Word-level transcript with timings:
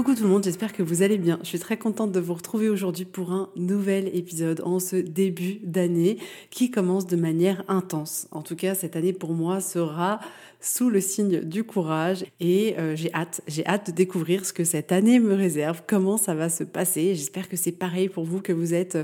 Coucou 0.00 0.14
tout 0.14 0.22
le 0.22 0.30
monde, 0.30 0.44
j'espère 0.44 0.72
que 0.72 0.82
vous 0.82 1.02
allez 1.02 1.18
bien. 1.18 1.38
Je 1.42 1.48
suis 1.48 1.58
très 1.58 1.76
contente 1.76 2.10
de 2.10 2.20
vous 2.20 2.32
retrouver 2.32 2.70
aujourd'hui 2.70 3.04
pour 3.04 3.32
un 3.32 3.50
nouvel 3.54 4.08
épisode 4.16 4.62
en 4.64 4.78
ce 4.78 4.96
début 4.96 5.60
d'année 5.62 6.16
qui 6.48 6.70
commence 6.70 7.06
de 7.06 7.16
manière 7.16 7.64
intense. 7.68 8.26
En 8.30 8.40
tout 8.40 8.56
cas, 8.56 8.74
cette 8.74 8.96
année 8.96 9.12
pour 9.12 9.34
moi 9.34 9.60
sera 9.60 10.20
sous 10.58 10.88
le 10.88 11.02
signe 11.02 11.40
du 11.40 11.64
courage 11.64 12.24
et 12.40 12.76
euh, 12.78 12.96
j'ai 12.96 13.12
hâte, 13.12 13.42
j'ai 13.46 13.66
hâte 13.66 13.88
de 13.88 13.92
découvrir 13.92 14.46
ce 14.46 14.54
que 14.54 14.64
cette 14.64 14.90
année 14.90 15.20
me 15.20 15.34
réserve, 15.34 15.82
comment 15.86 16.16
ça 16.16 16.34
va 16.34 16.48
se 16.48 16.64
passer. 16.64 17.14
J'espère 17.14 17.50
que 17.50 17.58
c'est 17.58 17.70
pareil 17.70 18.08
pour 18.08 18.24
vous, 18.24 18.40
que 18.40 18.54
vous 18.54 18.72
êtes 18.72 18.96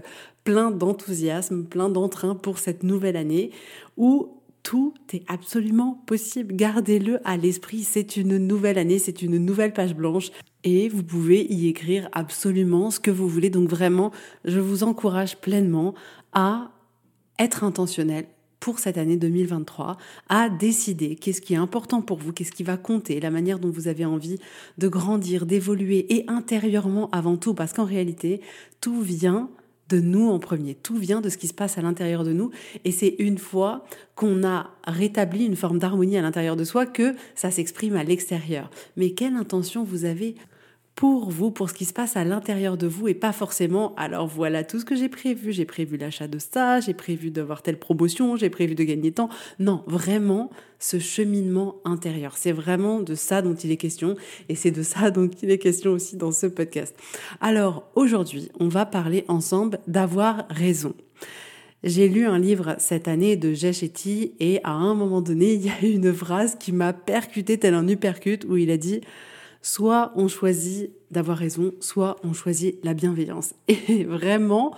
plein 0.44 0.70
d'enthousiasme, 0.70 1.64
plein 1.64 1.90
d'entrain 1.90 2.34
pour 2.34 2.58
cette 2.58 2.84
nouvelle 2.84 3.16
année 3.16 3.50
où 3.98 4.35
tout 4.66 4.94
est 5.12 5.22
absolument 5.28 6.02
possible. 6.06 6.56
Gardez-le 6.56 7.20
à 7.24 7.36
l'esprit. 7.36 7.84
C'est 7.84 8.16
une 8.16 8.36
nouvelle 8.36 8.78
année, 8.78 8.98
c'est 8.98 9.22
une 9.22 9.38
nouvelle 9.38 9.72
page 9.72 9.94
blanche 9.94 10.32
et 10.64 10.88
vous 10.88 11.04
pouvez 11.04 11.46
y 11.48 11.68
écrire 11.68 12.08
absolument 12.10 12.90
ce 12.90 12.98
que 12.98 13.12
vous 13.12 13.28
voulez. 13.28 13.48
Donc 13.48 13.68
vraiment, 13.68 14.10
je 14.44 14.58
vous 14.58 14.82
encourage 14.82 15.36
pleinement 15.36 15.94
à 16.32 16.72
être 17.38 17.62
intentionnel 17.62 18.26
pour 18.58 18.80
cette 18.80 18.98
année 18.98 19.16
2023, 19.16 19.98
à 20.28 20.48
décider 20.48 21.14
qu'est-ce 21.14 21.40
qui 21.40 21.54
est 21.54 21.58
important 21.58 22.02
pour 22.02 22.18
vous, 22.18 22.32
qu'est-ce 22.32 22.50
qui 22.50 22.64
va 22.64 22.76
compter, 22.76 23.20
la 23.20 23.30
manière 23.30 23.60
dont 23.60 23.70
vous 23.70 23.86
avez 23.86 24.04
envie 24.04 24.40
de 24.78 24.88
grandir, 24.88 25.46
d'évoluer 25.46 26.12
et 26.12 26.24
intérieurement 26.26 27.08
avant 27.12 27.36
tout, 27.36 27.54
parce 27.54 27.72
qu'en 27.72 27.84
réalité, 27.84 28.40
tout 28.80 29.00
vient 29.00 29.48
de 29.88 30.00
nous 30.00 30.28
en 30.30 30.38
premier. 30.38 30.74
Tout 30.74 30.96
vient 30.96 31.20
de 31.20 31.28
ce 31.28 31.36
qui 31.36 31.48
se 31.48 31.54
passe 31.54 31.78
à 31.78 31.82
l'intérieur 31.82 32.24
de 32.24 32.32
nous. 32.32 32.50
Et 32.84 32.90
c'est 32.90 33.16
une 33.18 33.38
fois 33.38 33.84
qu'on 34.14 34.44
a 34.44 34.70
rétabli 34.86 35.44
une 35.44 35.56
forme 35.56 35.78
d'harmonie 35.78 36.16
à 36.16 36.22
l'intérieur 36.22 36.56
de 36.56 36.64
soi 36.64 36.86
que 36.86 37.14
ça 37.34 37.50
s'exprime 37.50 37.96
à 37.96 38.04
l'extérieur. 38.04 38.70
Mais 38.96 39.10
quelle 39.10 39.34
intention 39.34 39.84
vous 39.84 40.04
avez 40.04 40.34
pour 40.96 41.28
vous, 41.28 41.50
pour 41.50 41.68
ce 41.68 41.74
qui 41.74 41.84
se 41.84 41.92
passe 41.92 42.16
à 42.16 42.24
l'intérieur 42.24 42.78
de 42.78 42.86
vous 42.86 43.06
et 43.06 43.12
pas 43.12 43.32
forcément, 43.32 43.94
alors 43.96 44.26
voilà 44.26 44.64
tout 44.64 44.80
ce 44.80 44.86
que 44.86 44.96
j'ai 44.96 45.10
prévu, 45.10 45.52
j'ai 45.52 45.66
prévu 45.66 45.98
l'achat 45.98 46.26
de 46.26 46.38
ça, 46.38 46.80
j'ai 46.80 46.94
prévu 46.94 47.30
d'avoir 47.30 47.60
telle 47.60 47.78
promotion, 47.78 48.34
j'ai 48.36 48.48
prévu 48.48 48.74
de 48.74 48.82
gagner 48.82 49.12
tant. 49.12 49.28
Non, 49.58 49.84
vraiment, 49.86 50.50
ce 50.78 50.98
cheminement 50.98 51.76
intérieur. 51.84 52.38
C'est 52.38 52.50
vraiment 52.50 53.00
de 53.00 53.14
ça 53.14 53.42
dont 53.42 53.54
il 53.54 53.70
est 53.70 53.76
question 53.76 54.16
et 54.48 54.54
c'est 54.54 54.70
de 54.70 54.82
ça 54.82 55.10
dont 55.12 55.28
il 55.42 55.50
est 55.50 55.58
question 55.58 55.92
aussi 55.92 56.16
dans 56.16 56.32
ce 56.32 56.46
podcast. 56.46 56.96
Alors 57.42 57.90
aujourd'hui, 57.94 58.48
on 58.58 58.68
va 58.68 58.86
parler 58.86 59.26
ensemble 59.28 59.80
d'avoir 59.86 60.46
raison. 60.48 60.94
J'ai 61.84 62.08
lu 62.08 62.24
un 62.24 62.38
livre 62.38 62.74
cette 62.78 63.06
année 63.06 63.36
de 63.36 63.52
Jay 63.52 63.72
et 64.40 64.60
à 64.64 64.72
un 64.72 64.94
moment 64.94 65.20
donné, 65.20 65.52
il 65.56 65.66
y 65.66 65.68
a 65.68 65.86
une 65.86 66.14
phrase 66.14 66.56
qui 66.58 66.72
m'a 66.72 66.94
percuté 66.94 67.58
tel 67.58 67.74
un 67.74 67.86
uppercut 67.86 68.46
où 68.48 68.56
il 68.56 68.70
a 68.70 68.78
dit 68.78 69.02
soit 69.66 70.12
on 70.14 70.28
choisit 70.28 70.92
d'avoir 71.10 71.36
raison, 71.36 71.72
soit 71.80 72.18
on 72.22 72.32
choisit 72.32 72.78
la 72.84 72.94
bienveillance. 72.94 73.52
Et 73.68 74.04
vraiment, 74.04 74.72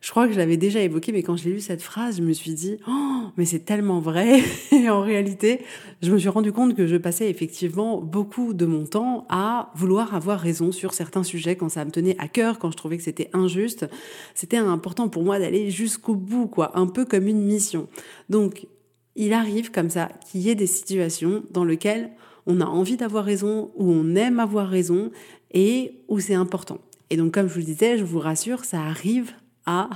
je 0.00 0.10
crois 0.10 0.26
que 0.26 0.32
je 0.32 0.38
l'avais 0.38 0.56
déjà 0.56 0.80
évoqué, 0.80 1.12
mais 1.12 1.22
quand 1.22 1.36
j'ai 1.36 1.50
lu 1.50 1.60
cette 1.60 1.82
phrase, 1.82 2.16
je 2.16 2.22
me 2.22 2.32
suis 2.32 2.54
dit, 2.54 2.78
oh, 2.88 3.24
mais 3.36 3.44
c'est 3.44 3.66
tellement 3.66 4.00
vrai. 4.00 4.40
Et 4.72 4.88
en 4.88 5.02
réalité, 5.02 5.60
je 6.00 6.10
me 6.10 6.16
suis 6.16 6.30
rendu 6.30 6.50
compte 6.50 6.74
que 6.74 6.86
je 6.86 6.96
passais 6.96 7.28
effectivement 7.28 8.00
beaucoup 8.00 8.54
de 8.54 8.64
mon 8.64 8.86
temps 8.86 9.26
à 9.28 9.70
vouloir 9.74 10.14
avoir 10.14 10.40
raison 10.40 10.72
sur 10.72 10.94
certains 10.94 11.22
sujets 11.22 11.56
quand 11.56 11.68
ça 11.68 11.84
me 11.84 11.90
tenait 11.90 12.16
à 12.18 12.26
cœur, 12.26 12.58
quand 12.58 12.70
je 12.70 12.76
trouvais 12.78 12.96
que 12.96 13.04
c'était 13.04 13.28
injuste. 13.34 13.86
C'était 14.34 14.56
important 14.56 15.10
pour 15.10 15.24
moi 15.24 15.38
d'aller 15.38 15.70
jusqu'au 15.70 16.14
bout, 16.14 16.46
quoi, 16.46 16.70
un 16.78 16.86
peu 16.86 17.04
comme 17.04 17.26
une 17.26 17.42
mission. 17.42 17.86
Donc, 18.30 18.66
il 19.14 19.34
arrive 19.34 19.70
comme 19.70 19.90
ça 19.90 20.08
qu'il 20.26 20.40
y 20.40 20.48
ait 20.48 20.54
des 20.54 20.66
situations 20.66 21.42
dans 21.50 21.64
lesquelles 21.64 22.12
on 22.46 22.60
a 22.60 22.64
envie 22.64 22.96
d'avoir 22.96 23.24
raison, 23.24 23.70
où 23.76 23.90
on 23.90 24.14
aime 24.14 24.40
avoir 24.40 24.68
raison 24.68 25.10
et 25.52 25.94
où 26.08 26.20
c'est 26.20 26.34
important. 26.34 26.78
Et 27.10 27.16
donc, 27.16 27.32
comme 27.32 27.48
je 27.48 27.54
vous 27.54 27.60
le 27.60 27.64
disais, 27.64 27.98
je 27.98 28.04
vous 28.04 28.18
rassure, 28.18 28.64
ça 28.64 28.80
arrive 28.80 29.32
à 29.64 29.90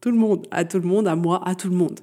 tout 0.00 0.10
le 0.10 0.16
monde, 0.16 0.46
à 0.50 0.64
tout 0.64 0.78
le 0.78 0.86
monde, 0.86 1.08
à 1.08 1.16
moi, 1.16 1.40
à 1.46 1.54
tout 1.54 1.68
le 1.68 1.76
monde. 1.76 2.00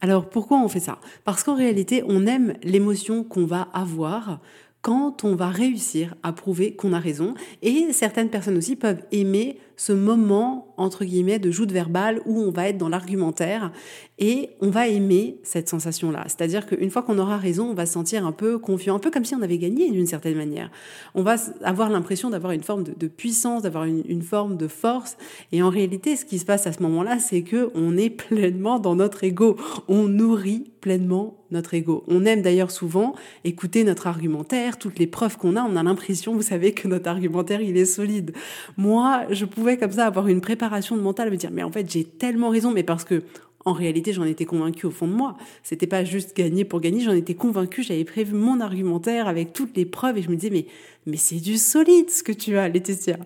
Alors 0.00 0.28
pourquoi 0.28 0.58
on 0.58 0.68
fait 0.68 0.80
ça? 0.80 0.98
Parce 1.24 1.42
qu'en 1.42 1.54
réalité, 1.54 2.02
on 2.06 2.26
aime 2.26 2.54
l'émotion 2.62 3.24
qu'on 3.24 3.46
va 3.46 3.68
avoir 3.72 4.40
quand 4.80 5.24
on 5.24 5.34
va 5.34 5.48
réussir 5.48 6.14
à 6.22 6.32
prouver 6.32 6.74
qu'on 6.74 6.92
a 6.92 6.98
raison. 6.98 7.34
Et 7.62 7.92
certaines 7.92 8.28
personnes 8.28 8.56
aussi 8.56 8.76
peuvent 8.76 9.02
aimer 9.12 9.58
ce 9.82 9.92
moment, 9.92 10.72
entre 10.76 11.04
guillemets, 11.04 11.40
de 11.40 11.50
joute 11.50 11.72
verbale 11.72 12.20
où 12.24 12.40
on 12.40 12.52
va 12.52 12.68
être 12.68 12.78
dans 12.78 12.88
l'argumentaire 12.88 13.72
et 14.20 14.50
on 14.60 14.70
va 14.70 14.86
aimer 14.86 15.38
cette 15.42 15.68
sensation-là. 15.68 16.22
C'est-à-dire 16.28 16.66
qu'une 16.66 16.88
fois 16.88 17.02
qu'on 17.02 17.18
aura 17.18 17.36
raison, 17.36 17.70
on 17.70 17.74
va 17.74 17.84
se 17.84 17.94
sentir 17.94 18.24
un 18.24 18.30
peu 18.30 18.58
confiant, 18.58 18.94
un 18.94 19.00
peu 19.00 19.10
comme 19.10 19.24
si 19.24 19.34
on 19.34 19.42
avait 19.42 19.58
gagné 19.58 19.90
d'une 19.90 20.06
certaine 20.06 20.36
manière. 20.36 20.70
On 21.16 21.24
va 21.24 21.34
avoir 21.64 21.90
l'impression 21.90 22.30
d'avoir 22.30 22.52
une 22.52 22.62
forme 22.62 22.84
de, 22.84 23.06
puissance, 23.08 23.62
d'avoir 23.62 23.82
une, 23.82 24.04
une, 24.06 24.22
forme 24.22 24.56
de 24.56 24.68
force. 24.68 25.16
Et 25.50 25.64
en 25.64 25.68
réalité, 25.68 26.14
ce 26.14 26.24
qui 26.24 26.38
se 26.38 26.44
passe 26.44 26.68
à 26.68 26.72
ce 26.72 26.80
moment-là, 26.84 27.18
c'est 27.18 27.42
que 27.42 27.72
on 27.74 27.96
est 27.96 28.10
pleinement 28.10 28.78
dans 28.78 28.94
notre 28.94 29.24
ego. 29.24 29.56
On 29.88 30.06
nourrit 30.06 30.70
pleinement 30.80 31.42
notre 31.52 31.74
ego. 31.74 32.02
On 32.08 32.24
aime 32.24 32.42
d'ailleurs 32.42 32.70
souvent 32.70 33.14
écouter 33.44 33.84
notre 33.84 34.06
argumentaire, 34.06 34.78
toutes 34.78 34.98
les 34.98 35.06
preuves 35.06 35.36
qu'on 35.38 35.56
a, 35.56 35.62
on 35.62 35.76
a 35.76 35.82
l'impression, 35.82 36.34
vous 36.34 36.42
savez, 36.42 36.72
que 36.72 36.88
notre 36.88 37.08
argumentaire, 37.08 37.60
il 37.60 37.76
est 37.76 37.84
solide. 37.86 38.32
Moi, 38.76 39.22
je 39.30 39.44
pouvais 39.44 39.71
comme 39.78 39.92
ça 39.92 40.06
avoir 40.06 40.28
une 40.28 40.40
préparation 40.40 40.96
de 40.96 41.02
mental, 41.02 41.30
me 41.30 41.36
dire, 41.36 41.50
mais 41.52 41.62
en 41.62 41.70
fait, 41.70 41.90
j'ai 41.90 42.04
tellement 42.04 42.50
raison, 42.50 42.72
mais 42.72 42.82
parce 42.82 43.04
que 43.04 43.22
en 43.64 43.72
réalité, 43.72 44.12
j'en 44.12 44.24
étais 44.24 44.44
convaincue 44.44 44.86
au 44.86 44.90
fond 44.90 45.06
de 45.06 45.12
moi. 45.12 45.36
C'était 45.62 45.86
pas 45.86 46.04
juste 46.04 46.36
gagner 46.36 46.64
pour 46.64 46.80
gagner, 46.80 47.00
j'en 47.00 47.12
étais 47.12 47.34
convaincue, 47.34 47.82
j'avais 47.82 48.04
prévu 48.04 48.34
mon 48.34 48.60
argumentaire 48.60 49.28
avec 49.28 49.52
toutes 49.52 49.76
les 49.76 49.84
preuves 49.84 50.18
et 50.18 50.22
je 50.22 50.30
me 50.30 50.36
disais, 50.36 50.50
mais, 50.50 50.66
mais 51.06 51.16
c'est 51.16 51.36
du 51.36 51.58
solide 51.58 52.10
ce 52.10 52.22
que 52.22 52.32
tu 52.32 52.56
as, 52.56 52.68
Laetitia. 52.68 53.18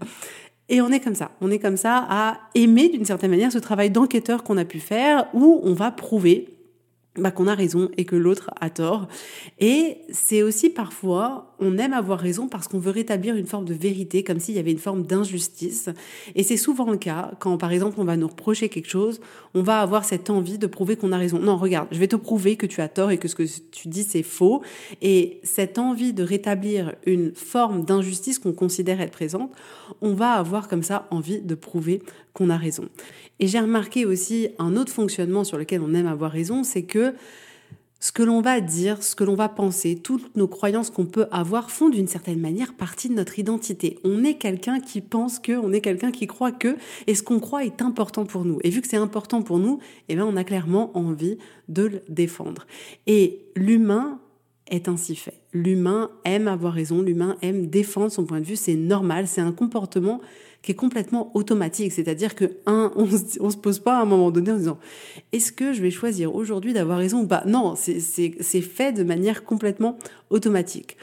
Et 0.68 0.80
on 0.80 0.90
est 0.90 1.00
comme 1.00 1.14
ça. 1.14 1.30
On 1.40 1.50
est 1.50 1.58
comme 1.58 1.76
ça 1.76 2.04
à 2.08 2.40
aimer 2.54 2.88
d'une 2.88 3.04
certaine 3.04 3.30
manière 3.30 3.52
ce 3.52 3.58
travail 3.58 3.90
d'enquêteur 3.90 4.42
qu'on 4.42 4.56
a 4.56 4.64
pu 4.64 4.80
faire 4.80 5.26
où 5.32 5.60
on 5.62 5.74
va 5.74 5.90
prouver 5.90 6.55
bah, 7.18 7.30
qu'on 7.30 7.46
a 7.46 7.54
raison 7.54 7.88
et 7.96 8.04
que 8.04 8.16
l'autre 8.16 8.50
a 8.60 8.70
tort. 8.70 9.08
Et 9.58 9.98
c'est 10.10 10.42
aussi 10.42 10.70
parfois, 10.70 11.54
on 11.58 11.78
aime 11.78 11.92
avoir 11.92 12.18
raison 12.18 12.48
parce 12.48 12.68
qu'on 12.68 12.78
veut 12.78 12.90
rétablir 12.90 13.36
une 13.36 13.46
forme 13.46 13.64
de 13.64 13.74
vérité, 13.74 14.22
comme 14.22 14.40
s'il 14.40 14.54
y 14.54 14.58
avait 14.58 14.72
une 14.72 14.78
forme 14.78 15.04
d'injustice. 15.04 15.88
Et 16.34 16.42
c'est 16.42 16.56
souvent 16.56 16.90
le 16.90 16.98
cas 16.98 17.32
quand, 17.38 17.56
par 17.58 17.72
exemple, 17.72 17.96
on 17.98 18.04
va 18.04 18.16
nous 18.16 18.28
reprocher 18.28 18.68
quelque 18.68 18.88
chose, 18.88 19.20
on 19.54 19.62
va 19.62 19.80
avoir 19.80 20.04
cette 20.04 20.30
envie 20.30 20.58
de 20.58 20.66
prouver 20.66 20.96
qu'on 20.96 21.12
a 21.12 21.18
raison. 21.18 21.38
Non, 21.38 21.56
regarde, 21.56 21.88
je 21.90 21.98
vais 21.98 22.08
te 22.08 22.16
prouver 22.16 22.56
que 22.56 22.66
tu 22.66 22.80
as 22.80 22.88
tort 22.88 23.10
et 23.10 23.18
que 23.18 23.28
ce 23.28 23.34
que 23.34 23.44
tu 23.70 23.88
dis, 23.88 24.02
c'est 24.02 24.22
faux. 24.22 24.62
Et 25.02 25.40
cette 25.42 25.78
envie 25.78 26.12
de 26.12 26.22
rétablir 26.22 26.94
une 27.06 27.34
forme 27.34 27.84
d'injustice 27.84 28.38
qu'on 28.38 28.52
considère 28.52 29.00
être 29.00 29.12
présente, 29.12 29.50
on 30.00 30.14
va 30.14 30.32
avoir 30.32 30.68
comme 30.68 30.82
ça 30.82 31.06
envie 31.10 31.40
de 31.40 31.54
prouver 31.54 32.02
qu'on 32.36 32.50
a 32.50 32.56
raison. 32.56 32.84
Et 33.40 33.48
j'ai 33.48 33.58
remarqué 33.58 34.04
aussi 34.04 34.48
un 34.58 34.76
autre 34.76 34.92
fonctionnement 34.92 35.42
sur 35.42 35.56
lequel 35.56 35.80
on 35.80 35.94
aime 35.94 36.06
avoir 36.06 36.30
raison, 36.30 36.62
c'est 36.64 36.82
que 36.82 37.14
ce 37.98 38.12
que 38.12 38.22
l'on 38.22 38.42
va 38.42 38.60
dire, 38.60 39.02
ce 39.02 39.16
que 39.16 39.24
l'on 39.24 39.34
va 39.34 39.48
penser, 39.48 39.96
toutes 39.96 40.36
nos 40.36 40.46
croyances 40.46 40.90
qu'on 40.90 41.06
peut 41.06 41.26
avoir 41.30 41.70
font 41.70 41.88
d'une 41.88 42.06
certaine 42.06 42.38
manière 42.38 42.74
partie 42.74 43.08
de 43.08 43.14
notre 43.14 43.38
identité. 43.38 43.98
On 44.04 44.22
est 44.22 44.34
quelqu'un 44.34 44.80
qui 44.80 45.00
pense 45.00 45.38
que, 45.38 45.52
on 45.52 45.72
est 45.72 45.80
quelqu'un 45.80 46.12
qui 46.12 46.26
croit 46.26 46.52
que, 46.52 46.76
et 47.06 47.14
ce 47.14 47.22
qu'on 47.22 47.40
croit 47.40 47.64
est 47.64 47.80
important 47.80 48.26
pour 48.26 48.44
nous. 48.44 48.58
Et 48.62 48.70
vu 48.70 48.82
que 48.82 48.88
c'est 48.88 48.98
important 48.98 49.40
pour 49.40 49.58
nous, 49.58 49.80
eh 50.10 50.14
bien, 50.14 50.26
on 50.26 50.36
a 50.36 50.44
clairement 50.44 50.96
envie 50.96 51.38
de 51.68 51.84
le 51.84 52.02
défendre. 52.10 52.66
Et 53.06 53.46
l'humain 53.56 54.20
est 54.68 54.88
ainsi 54.88 55.16
fait. 55.16 55.40
L'humain 55.54 56.10
aime 56.26 56.48
avoir 56.48 56.74
raison, 56.74 57.00
l'humain 57.00 57.38
aime 57.40 57.66
défendre 57.66 58.12
son 58.12 58.26
point 58.26 58.40
de 58.40 58.46
vue, 58.46 58.56
c'est 58.56 58.74
normal, 58.74 59.26
c'est 59.26 59.40
un 59.40 59.52
comportement 59.52 60.20
qui 60.66 60.72
est 60.72 60.74
complètement 60.74 61.30
automatique. 61.34 61.92
C'est-à-dire 61.92 62.34
que, 62.34 62.56
un, 62.66 62.92
on 62.96 63.06
se, 63.06 63.38
se 63.38 63.56
pose 63.56 63.78
pas 63.78 63.98
à 63.98 64.02
un 64.02 64.04
moment 64.04 64.32
donné 64.32 64.50
en 64.50 64.56
disant, 64.56 64.78
est-ce 65.32 65.52
que 65.52 65.72
je 65.72 65.80
vais 65.80 65.92
choisir 65.92 66.34
aujourd'hui 66.34 66.72
d'avoir 66.72 66.98
raison 66.98 67.20
ou 67.20 67.26
pas? 67.26 67.44
Non, 67.46 67.76
c'est 67.76 68.60
fait 68.60 68.92
de 68.92 69.04
manière 69.04 69.44
complètement 69.44 69.96
automatique. 70.28 70.96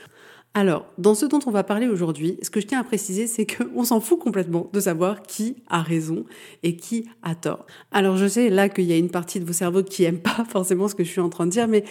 Alors, 0.53 0.85
dans 0.97 1.15
ce 1.15 1.25
dont 1.25 1.39
on 1.47 1.49
va 1.51 1.63
parler 1.63 1.87
aujourd'hui, 1.87 2.37
ce 2.43 2.49
que 2.49 2.59
je 2.59 2.67
tiens 2.67 2.81
à 2.81 2.83
préciser, 2.83 3.25
c'est 3.25 3.47
qu'on 3.47 3.83
s'en 3.85 4.01
fout 4.01 4.19
complètement 4.19 4.69
de 4.73 4.79
savoir 4.81 5.23
qui 5.23 5.55
a 5.69 5.81
raison 5.81 6.25
et 6.61 6.75
qui 6.75 7.05
a 7.23 7.33
tort. 7.33 7.65
Alors, 7.91 8.17
je 8.17 8.27
sais 8.27 8.49
là 8.49 8.67
qu'il 8.67 8.83
y 8.83 8.93
a 8.93 8.97
une 8.97 9.09
partie 9.09 9.39
de 9.39 9.45
vos 9.45 9.53
cerveaux 9.53 9.81
qui 9.81 10.03
aime 10.03 10.19
pas 10.19 10.45
forcément 10.49 10.89
ce 10.89 10.95
que 10.95 11.05
je 11.05 11.09
suis 11.09 11.21
en 11.21 11.29
train 11.29 11.45
de 11.45 11.51
dire, 11.51 11.69
mais 11.69 11.85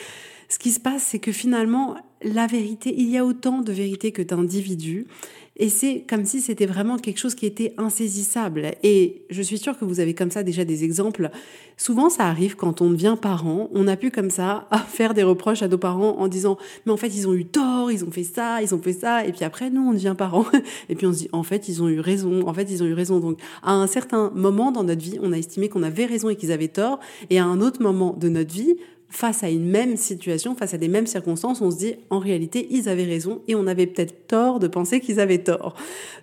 ce 0.50 0.58
qui 0.58 0.70
se 0.70 0.78
passe, 0.78 1.04
c'est 1.04 1.18
que 1.18 1.32
finalement, 1.32 1.96
la 2.22 2.46
vérité, 2.46 2.94
il 2.94 3.08
y 3.08 3.16
a 3.16 3.24
autant 3.24 3.62
de 3.62 3.72
vérité 3.72 4.12
que 4.12 4.20
d'individus. 4.20 5.06
Et 5.56 5.68
c'est 5.68 6.04
comme 6.08 6.24
si 6.24 6.40
c'était 6.40 6.64
vraiment 6.64 6.96
quelque 6.96 7.18
chose 7.18 7.34
qui 7.34 7.44
était 7.44 7.74
insaisissable. 7.76 8.72
Et 8.82 9.26
je 9.28 9.42
suis 9.42 9.58
sûre 9.58 9.78
que 9.78 9.84
vous 9.84 10.00
avez 10.00 10.14
comme 10.14 10.30
ça 10.30 10.42
déjà 10.42 10.64
des 10.64 10.82
exemples. 10.82 11.30
Souvent, 11.76 12.08
ça 12.08 12.24
arrive 12.24 12.56
quand 12.56 12.80
on 12.80 12.90
devient 12.90 13.16
parent, 13.20 13.68
on 13.74 13.86
a 13.86 13.96
pu 13.96 14.10
comme 14.10 14.30
ça 14.30 14.66
à 14.70 14.78
faire 14.78 15.12
des 15.12 15.22
reproches 15.22 15.62
à 15.62 15.68
nos 15.68 15.76
parents 15.76 16.16
en 16.18 16.28
disant 16.28 16.56
mais 16.86 16.92
en 16.92 16.96
fait 16.96 17.08
ils 17.08 17.28
ont 17.28 17.34
eu 17.34 17.44
tort, 17.44 17.92
ils 17.92 18.04
ont 18.04 18.10
fait 18.10 18.22
ça, 18.22 18.62
ils 18.62 18.74
ont 18.74 18.80
fait 18.80 18.94
ça. 18.94 19.26
Et 19.26 19.32
puis 19.32 19.44
après 19.44 19.68
nous 19.68 19.82
on 19.82 19.92
devient 19.92 20.14
parent 20.16 20.46
et 20.88 20.94
puis 20.94 21.06
on 21.06 21.12
se 21.12 21.18
dit 21.18 21.28
en 21.32 21.42
fait 21.42 21.68
ils 21.68 21.82
ont 21.82 21.88
eu 21.88 22.00
raison, 22.00 22.48
en 22.48 22.54
fait 22.54 22.70
ils 22.70 22.82
ont 22.82 22.86
eu 22.86 22.94
raison. 22.94 23.20
Donc 23.20 23.38
à 23.62 23.72
un 23.72 23.86
certain 23.86 24.30
moment 24.34 24.72
dans 24.72 24.84
notre 24.84 25.02
vie, 25.02 25.18
on 25.22 25.32
a 25.32 25.38
estimé 25.38 25.68
qu'on 25.68 25.82
avait 25.82 26.06
raison 26.06 26.30
et 26.30 26.36
qu'ils 26.36 26.52
avaient 26.52 26.68
tort. 26.68 26.98
Et 27.28 27.38
à 27.38 27.44
un 27.44 27.60
autre 27.60 27.82
moment 27.82 28.16
de 28.18 28.28
notre 28.30 28.54
vie, 28.54 28.76
face 29.12 29.44
à 29.44 29.50
une 29.50 29.68
même 29.68 29.96
situation, 29.96 30.56
face 30.56 30.72
à 30.72 30.78
des 30.78 30.88
mêmes 30.88 31.06
circonstances, 31.06 31.60
on 31.60 31.70
se 31.70 31.76
dit 31.76 31.94
en 32.08 32.18
réalité 32.18 32.66
ils 32.70 32.88
avaient 32.88 33.04
raison 33.04 33.42
et 33.46 33.54
on 33.54 33.66
avait 33.66 33.86
peut-être 33.86 34.26
tort 34.26 34.58
de 34.58 34.66
penser 34.66 35.00
qu'ils 35.00 35.20
avaient 35.20 35.42
tort. 35.42 35.74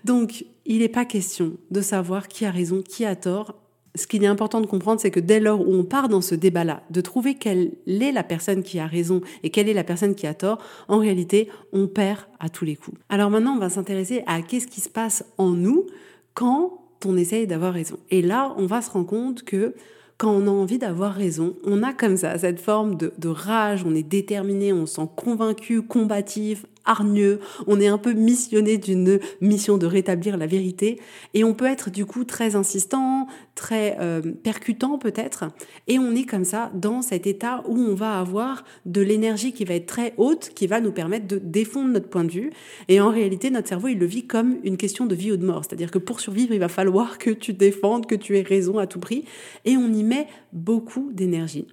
Donc 0.06 0.46
il 0.66 0.80
n'est 0.80 0.90
pas 0.90 1.06
question 1.06 1.54
de 1.70 1.82
savoir 1.82 2.28
qui 2.28 2.46
a 2.46 2.52
raison, 2.52 2.82
qui 2.82 3.06
a 3.06 3.16
tort. 3.16 3.56
Ce 3.96 4.08
qu'il 4.08 4.24
est 4.24 4.28
important 4.28 4.60
de 4.60 4.66
comprendre, 4.66 5.00
c'est 5.00 5.12
que 5.12 5.20
dès 5.20 5.40
lors 5.40 5.62
où 5.62 5.74
on 5.74 5.84
part 5.84 6.10
dans 6.10 6.22
ce 6.22 6.36
débat-là, 6.36 6.84
de 6.90 7.02
trouver 7.02 7.36
quelle 7.36 7.74
est 7.88 8.12
la 8.12 8.24
personne 8.24 8.64
qui 8.64 8.80
a 8.80 8.88
raison 8.88 9.22
et 9.44 9.52
quelle 9.52 9.70
est 9.70 9.74
la 9.74 9.84
personne 9.84 10.16
qui 10.16 10.26
a 10.26 10.34
tort, 10.34 10.60
en 10.88 10.98
réalité, 10.98 11.50
on 11.74 11.88
perd 11.88 12.22
à 12.40 12.50
tous 12.50 12.66
les 12.66 12.76
coups. 12.76 12.98
Alors 13.10 13.30
maintenant, 13.30 13.54
on 13.54 13.60
va 13.60 13.70
s'intéresser 13.70 14.24
à 14.26 14.42
qu'est-ce 14.42 14.68
qui 14.68 14.82
se 14.82 14.90
passe 14.90 15.26
en 15.38 15.50
nous 15.50 15.86
quand 16.34 16.80
on 17.06 17.18
essaye 17.18 17.46
d'avoir 17.46 17.74
raison. 17.74 17.98
Et 18.10 18.22
là, 18.22 18.54
on 18.58 18.66
va 18.66 18.82
se 18.82 18.90
rendre 18.90 19.08
compte 19.08 19.44
que 19.44 19.76
quand 20.20 20.32
on 20.32 20.48
a 20.48 20.52
envie 20.52 20.78
d'avoir 20.78 21.14
raison, 21.14 21.56
on 21.64 21.82
a 21.82 21.94
comme 21.94 22.18
ça 22.18 22.38
cette 22.38 22.60
forme 22.60 22.96
de, 22.96 23.30
rage, 23.30 23.86
on 23.86 23.96
est 23.96 24.04
déterminé, 24.04 24.74
on 24.74 24.86
se 24.86 24.96
sent 24.96 25.08
convaincu, 25.16 25.82
combatif, 25.82 26.66
hargneux, 26.86 27.40
on 27.68 27.80
est 27.80 27.88
un 27.88 27.98
peu 27.98 28.14
missionné 28.14 28.78
d'une 28.78 29.20
mission 29.42 29.78
de 29.78 29.86
rétablir 29.86 30.38
la 30.38 30.48
vérité, 30.48 31.00
et 31.34 31.44
on 31.44 31.54
peut 31.54 31.66
être 31.66 31.90
du 31.90 32.06
coup 32.06 32.24
très 32.24 32.56
insistant, 32.56 33.28
très 33.56 33.98
euh, 34.00 34.22
percutant 34.22 34.98
peut-être, 34.98 35.46
et 35.88 36.00
on 36.00 36.16
est 36.16 36.26
comme 36.26 36.46
ça 36.46 36.72
dans 36.74 37.02
cet 37.02 37.28
état 37.28 37.64
où 37.68 37.78
on 37.78 37.96
va 37.96 38.20
avoir 38.20 38.64
de 38.86 39.02
l'énergie 39.02 39.54
qui 39.54 39.66
va 39.66 39.76
être 39.76 39.86
très 39.86 40.14
haute, 40.18 40.52
qui 40.56 40.68
va 40.68 40.82
nous 40.82 40.92
permettre 40.92 41.28
de 41.28 41.38
défendre 41.38 41.90
notre 41.90 42.10
point 42.10 42.24
de 42.24 42.32
vue, 42.32 42.52
et 42.88 43.02
en 43.02 43.10
réalité 43.10 43.50
notre 43.50 43.68
cerveau 43.68 43.88
il 43.90 44.00
le 44.00 44.06
vit 44.06 44.26
comme 44.26 44.58
une 44.64 44.78
question 44.78 45.06
de 45.06 45.16
vie 45.16 45.32
ou 45.32 45.38
de 45.38 45.46
mort, 45.46 45.66
c'est-à-dire 45.66 45.92
que 45.92 46.00
pour 46.00 46.20
survivre 46.20 46.54
il 46.54 46.60
va 46.60 46.70
falloir 46.70 47.18
que 47.18 47.30
tu 47.32 47.54
défendes, 47.54 48.06
que 48.06 48.16
tu 48.16 48.38
aies 48.38 48.42
raison 48.42 48.78
à 48.78 48.88
tout 48.88 49.00
prix, 49.00 49.26
et 49.66 49.78
on 49.78 49.92
y 49.94 50.04
met 50.04 50.28
beaucoup 50.54 51.12
d'énergie. 51.12 51.68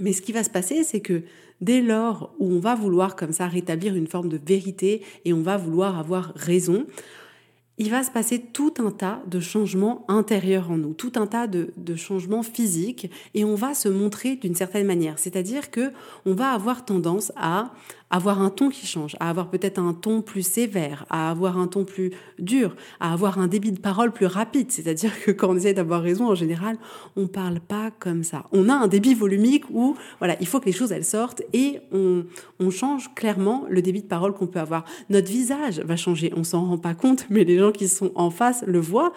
Mais 0.00 0.12
ce 0.12 0.22
qui 0.22 0.32
va 0.32 0.44
se 0.44 0.50
passer, 0.50 0.84
c'est 0.84 1.00
que 1.00 1.22
dès 1.60 1.80
lors 1.80 2.34
où 2.38 2.50
on 2.52 2.58
va 2.58 2.74
vouloir 2.74 3.16
comme 3.16 3.32
ça 3.32 3.46
rétablir 3.46 3.94
une 3.94 4.06
forme 4.06 4.28
de 4.28 4.40
vérité 4.44 5.02
et 5.24 5.32
on 5.32 5.42
va 5.42 5.56
vouloir 5.56 5.98
avoir 5.98 6.32
raison, 6.34 6.86
il 7.78 7.90
va 7.90 8.02
se 8.02 8.10
passer 8.10 8.38
tout 8.38 8.74
un 8.78 8.90
tas 8.90 9.22
de 9.26 9.40
changements 9.40 10.04
intérieurs 10.08 10.70
en 10.70 10.76
nous, 10.76 10.92
tout 10.92 11.12
un 11.16 11.26
tas 11.26 11.46
de, 11.46 11.72
de 11.76 11.96
changements 11.96 12.42
physiques, 12.42 13.10
et 13.34 13.44
on 13.44 13.54
va 13.54 13.74
se 13.74 13.88
montrer 13.88 14.36
d'une 14.36 14.54
certaine 14.54 14.86
manière. 14.86 15.18
C'est-à-dire 15.18 15.70
que 15.70 15.90
on 16.26 16.34
va 16.34 16.50
avoir 16.50 16.84
tendance 16.84 17.32
à 17.34 17.72
avoir 18.12 18.42
un 18.42 18.50
ton 18.50 18.68
qui 18.68 18.86
change, 18.86 19.16
à 19.20 19.30
avoir 19.30 19.48
peut-être 19.48 19.78
un 19.78 19.94
ton 19.94 20.20
plus 20.20 20.46
sévère, 20.46 21.06
à 21.08 21.30
avoir 21.30 21.58
un 21.58 21.66
ton 21.66 21.84
plus 21.84 22.12
dur, 22.38 22.76
à 23.00 23.14
avoir 23.14 23.38
un 23.38 23.48
débit 23.48 23.72
de 23.72 23.80
parole 23.80 24.12
plus 24.12 24.26
rapide. 24.26 24.70
C'est-à-dire 24.70 25.10
que 25.24 25.30
quand 25.30 25.48
on 25.48 25.56
essaie 25.56 25.72
d'avoir 25.72 26.02
raison, 26.02 26.28
en 26.28 26.34
général, 26.34 26.76
on 27.16 27.26
parle 27.26 27.58
pas 27.58 27.90
comme 27.90 28.22
ça. 28.22 28.44
On 28.52 28.68
a 28.68 28.74
un 28.74 28.86
débit 28.86 29.14
volumique 29.14 29.64
où, 29.70 29.96
voilà, 30.18 30.36
il 30.40 30.46
faut 30.46 30.60
que 30.60 30.66
les 30.66 30.72
choses 30.72 30.92
elles 30.92 31.06
sortent 31.06 31.42
et 31.54 31.80
on, 31.90 32.24
on 32.60 32.70
change 32.70 33.12
clairement 33.14 33.64
le 33.70 33.80
débit 33.80 34.02
de 34.02 34.06
parole 34.06 34.34
qu'on 34.34 34.46
peut 34.46 34.60
avoir. 34.60 34.84
Notre 35.08 35.28
visage 35.28 35.80
va 35.80 35.96
changer. 35.96 36.32
On 36.36 36.44
s'en 36.44 36.66
rend 36.66 36.78
pas 36.78 36.94
compte, 36.94 37.24
mais 37.30 37.44
les 37.44 37.58
gens 37.58 37.72
qui 37.72 37.88
sont 37.88 38.12
en 38.14 38.30
face 38.30 38.62
le 38.66 38.78
voient. 38.78 39.14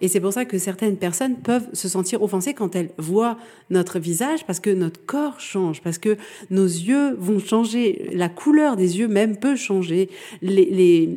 Et 0.00 0.06
c'est 0.06 0.20
pour 0.20 0.32
ça 0.32 0.44
que 0.44 0.56
certaines 0.58 0.98
personnes 0.98 1.36
peuvent 1.36 1.68
se 1.72 1.88
sentir 1.88 2.22
offensées 2.22 2.54
quand 2.54 2.76
elles 2.76 2.92
voient 2.96 3.38
notre 3.70 3.98
visage 3.98 4.46
parce 4.46 4.60
que 4.60 4.70
notre 4.70 5.04
corps 5.04 5.40
change, 5.40 5.82
parce 5.82 5.98
que 5.98 6.16
nos 6.50 6.64
yeux 6.64 7.16
vont 7.18 7.40
changer. 7.40 8.10
La 8.12 8.28
couleur 8.36 8.76
des 8.76 8.98
yeux 8.98 9.08
même 9.08 9.36
peut 9.36 9.56
changer. 9.56 10.08
Les, 10.42 11.10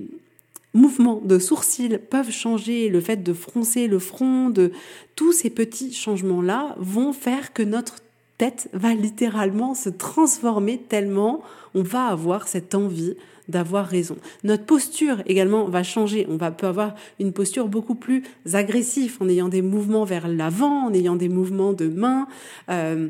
mouvements 0.75 1.19
de 1.23 1.39
sourcils 1.39 1.97
peuvent 1.97 2.31
changer. 2.31 2.89
Le 2.89 3.01
fait 3.01 3.23
de 3.23 3.33
froncer 3.33 3.87
le 3.87 3.97
front, 3.97 4.49
de 4.51 4.71
tous 5.15 5.31
ces 5.31 5.49
petits 5.49 5.93
changements-là 5.93 6.75
vont 6.77 7.11
faire 7.11 7.53
que 7.53 7.63
notre 7.63 7.95
tête 8.37 8.69
va 8.71 8.93
littéralement 8.93 9.73
se 9.73 9.89
transformer 9.89 10.77
tellement 10.77 11.41
on 11.73 11.81
va 11.81 12.05
avoir 12.05 12.47
cette 12.47 12.75
envie 12.75 13.15
d'avoir 13.47 13.85
raison. 13.85 14.15
Notre 14.43 14.65
posture 14.65 15.23
également 15.25 15.65
va 15.65 15.83
changer. 15.83 16.27
On 16.29 16.37
va 16.37 16.51
peut 16.51 16.67
avoir 16.67 16.95
une 17.19 17.33
posture 17.33 17.67
beaucoup 17.67 17.95
plus 17.95 18.23
agressive 18.53 19.17
en 19.19 19.27
ayant 19.27 19.49
des 19.49 19.63
mouvements 19.63 20.05
vers 20.05 20.27
l'avant, 20.27 20.87
en 20.87 20.93
ayant 20.93 21.15
des 21.15 21.29
mouvements 21.29 21.73
de 21.73 21.87
main. 21.87 22.27
Euh, 22.69 23.09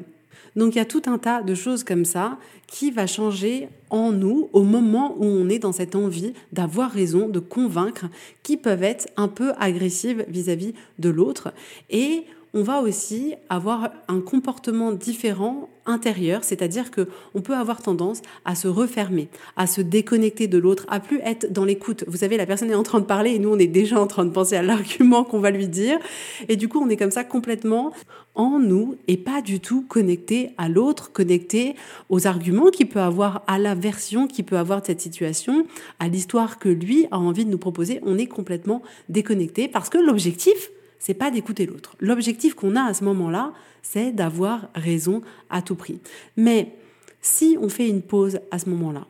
donc 0.56 0.76
il 0.76 0.78
y 0.78 0.82
a 0.82 0.86
tout 0.86 1.04
un 1.06 1.18
tas 1.18 1.42
de 1.42 1.56
choses 1.56 1.84
comme 1.84 2.06
ça 2.06 2.38
qui 2.68 2.92
va 2.92 3.08
changer 3.08 3.70
en 3.90 4.12
nous 4.12 4.50
au 4.54 4.64
moment 4.64 5.16
où 5.18 5.26
on 5.26 5.50
est 5.50 5.60
dans 5.60 5.72
cette 5.72 5.96
envie 5.96 6.34
d'avoir 6.54 6.92
raison, 6.92 7.28
de 7.28 7.40
convaincre, 7.40 8.06
qui 8.44 8.58
peuvent 8.58 8.84
être 8.84 9.08
un 9.18 9.28
peu 9.28 9.54
agressives 9.60 10.26
vis-à-vis 10.28 10.74
de 11.00 11.10
l'autre. 11.10 11.54
Et 11.90 12.26
on 12.54 12.64
va 12.64 12.82
aussi 12.82 13.36
avoir 13.50 13.92
un 14.08 14.22
comportement 14.22 14.92
différent 14.92 15.70
intérieur, 15.86 16.44
c'est-à-dire 16.44 16.92
que 16.92 17.08
on 17.34 17.42
peut 17.42 17.56
avoir 17.56 17.82
tendance 17.82 18.22
à 18.46 18.56
se 18.56 18.68
refermer, 18.68 19.28
à 19.56 19.68
se 19.68 19.82
déconnecter 19.82 20.48
de 20.48 20.58
l'autre, 20.58 20.86
à 20.90 21.00
plus 21.00 21.20
être 21.24 21.52
dans 21.52 21.66
l'écoute. 21.66 22.04
Vous 22.08 22.18
savez, 22.18 22.38
la 22.38 22.46
personne 22.46 22.70
est 22.70 22.76
en 22.76 22.84
train 22.84 23.00
de 23.00 23.06
parler 23.06 23.32
et 23.32 23.40
nous 23.40 23.50
on 23.50 23.60
est 23.60 23.68
déjà 23.68 24.00
en 24.00 24.08
train 24.08 24.26
de 24.26 24.32
penser 24.32 24.56
à 24.56 24.62
l'argument 24.62 25.24
qu'on 25.24 25.40
va 25.40 25.52
lui 25.52 25.68
dire 25.68 26.00
et 26.48 26.56
du 26.56 26.68
coup 26.68 26.80
on 26.80 26.90
est 26.90 26.98
comme 26.98 27.12
ça 27.12 27.24
complètement 27.24 27.92
en 28.36 28.60
nous 28.60 28.96
et 29.08 29.18
pas 29.18 29.42
du 29.42 29.60
tout 29.60 29.84
connecté 29.88 30.52
à 30.58 30.70
l'autre, 30.70 31.12
connecté 31.12 31.76
aux 32.10 32.28
arguments 32.28 32.70
qu'il 32.70 32.88
peut 32.88 33.02
avoir, 33.02 33.44
à 33.48 33.58
la 33.58 33.76
version 33.76 34.28
qu'il 34.28 34.46
peut 34.46 34.58
avoir 34.58 34.82
de 34.82 34.88
cette 34.88 35.02
situation, 35.02 35.66
à 36.00 36.08
l'histoire 36.08 36.60
que 36.60 36.70
lui 36.70 37.08
a 37.12 37.20
envie 37.20 37.46
de 37.46 37.52
nous 37.52 37.58
proposer. 37.58 38.00
On 38.04 38.18
est 38.18 38.28
complètement 38.28 38.82
déconnecté 39.10 39.68
parce 39.68 39.90
que 39.90 39.98
l'objectif 39.98 40.72
c'est 41.00 41.14
pas 41.14 41.32
d'écouter 41.32 41.66
l'autre. 41.66 41.96
L'objectif 42.00 42.54
qu'on 42.54 42.76
a 42.76 42.84
à 42.84 42.94
ce 42.94 43.04
moment-là, 43.06 43.54
c'est 43.82 44.12
d'avoir 44.12 44.70
raison 44.76 45.22
à 45.50 45.62
tout 45.62 45.76
prix. 45.76 46.00
Mais 46.38 46.74
si 47.22 47.58
on 47.60 47.70
fait 47.70 47.88
une 47.88 48.02
pause 48.02 48.40
à 48.52 48.60
ce 48.60 48.70
moment-là 48.70 49.08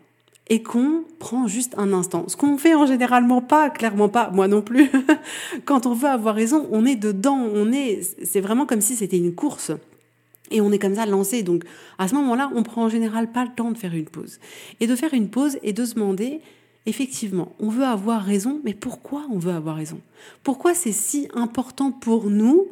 et 0.48 0.64
qu'on 0.64 1.04
prend 1.20 1.48
juste 1.48 1.76
un 1.78 1.94
instant, 1.94 2.26
ce 2.28 2.36
qu'on 2.36 2.58
fait 2.58 2.74
en 2.74 2.86
généralement 2.86 3.42
pas, 3.42 3.70
clairement 3.70 4.10
pas, 4.10 4.32
moi 4.32 4.48
non 4.48 4.62
plus, 4.62 4.90
quand 5.66 5.86
on 5.86 5.94
veut 5.94 6.10
avoir 6.10 6.36
raison, 6.36 6.68
on 6.72 6.86
est 6.86 6.96
dedans, 6.96 7.38
on 7.54 7.72
est, 7.72 8.02
c'est 8.24 8.42
vraiment 8.42 8.66
comme 8.66 8.82
si 8.82 8.96
c'était 8.96 9.18
une 9.18 9.36
course. 9.36 9.72
Et 10.52 10.62
on 10.62 10.72
est 10.72 10.80
comme 10.80 10.96
ça 10.96 11.06
lancé. 11.06 11.44
Donc, 11.44 11.64
à 12.00 12.08
ce 12.08 12.16
moment-là, 12.16 12.52
on 12.56 12.64
prend 12.64 12.86
en 12.86 12.90
général 12.90 13.32
pas 13.32 13.46
le 13.46 13.52
temps 13.56 13.70
de 13.70 13.78
faire 13.78 13.94
une 13.94 14.06
pause. 14.06 14.40
Et 14.80 14.88
de 14.88 14.96
faire 14.96 15.14
une 15.14 15.30
pause 15.30 15.60
et 15.62 15.74
de 15.74 15.86
se 15.86 15.94
demander, 15.94 16.42
effectivement, 16.86 17.54
on 17.60 17.70
veut 17.70 17.86
avoir 17.86 18.24
raison, 18.24 18.62
mais 18.64 18.74
pourquoi 18.74 19.26
on 19.32 19.38
veut 19.38 19.52
avoir 19.52 19.76
raison? 19.76 20.00
Pourquoi 20.44 20.74
c'est 20.74 20.92
si 20.92 21.28
important 21.34 21.92
pour 21.92 22.30
nous 22.30 22.68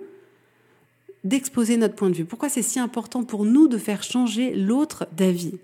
d'exposer 1.24 1.78
notre 1.78 1.96
point 1.96 2.10
de 2.10 2.16
vue? 2.16 2.26
Pourquoi 2.26 2.50
c'est 2.50 2.62
si 2.62 2.80
important 2.80 3.24
pour 3.24 3.46
nous 3.46 3.68
de 3.68 3.78
faire 3.78 4.04
changer 4.04 4.54
l'autre 4.54 5.08
d'avis? 5.16 5.60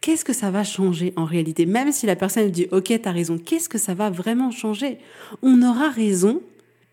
Qu'est-ce 0.00 0.24
que 0.24 0.34
ça 0.34 0.50
va 0.50 0.64
changer 0.64 1.14
en 1.16 1.24
réalité? 1.24 1.64
Même 1.64 1.92
si 1.92 2.04
la 2.06 2.16
personne 2.16 2.50
dit 2.50 2.66
OK, 2.72 2.84
tu 2.86 3.08
as 3.08 3.12
raison, 3.12 3.38
qu'est-ce 3.38 3.68
que 3.68 3.78
ça 3.78 3.94
va 3.94 4.10
vraiment 4.10 4.50
changer? 4.50 4.98
On 5.42 5.62
aura 5.62 5.88
raison 5.88 6.42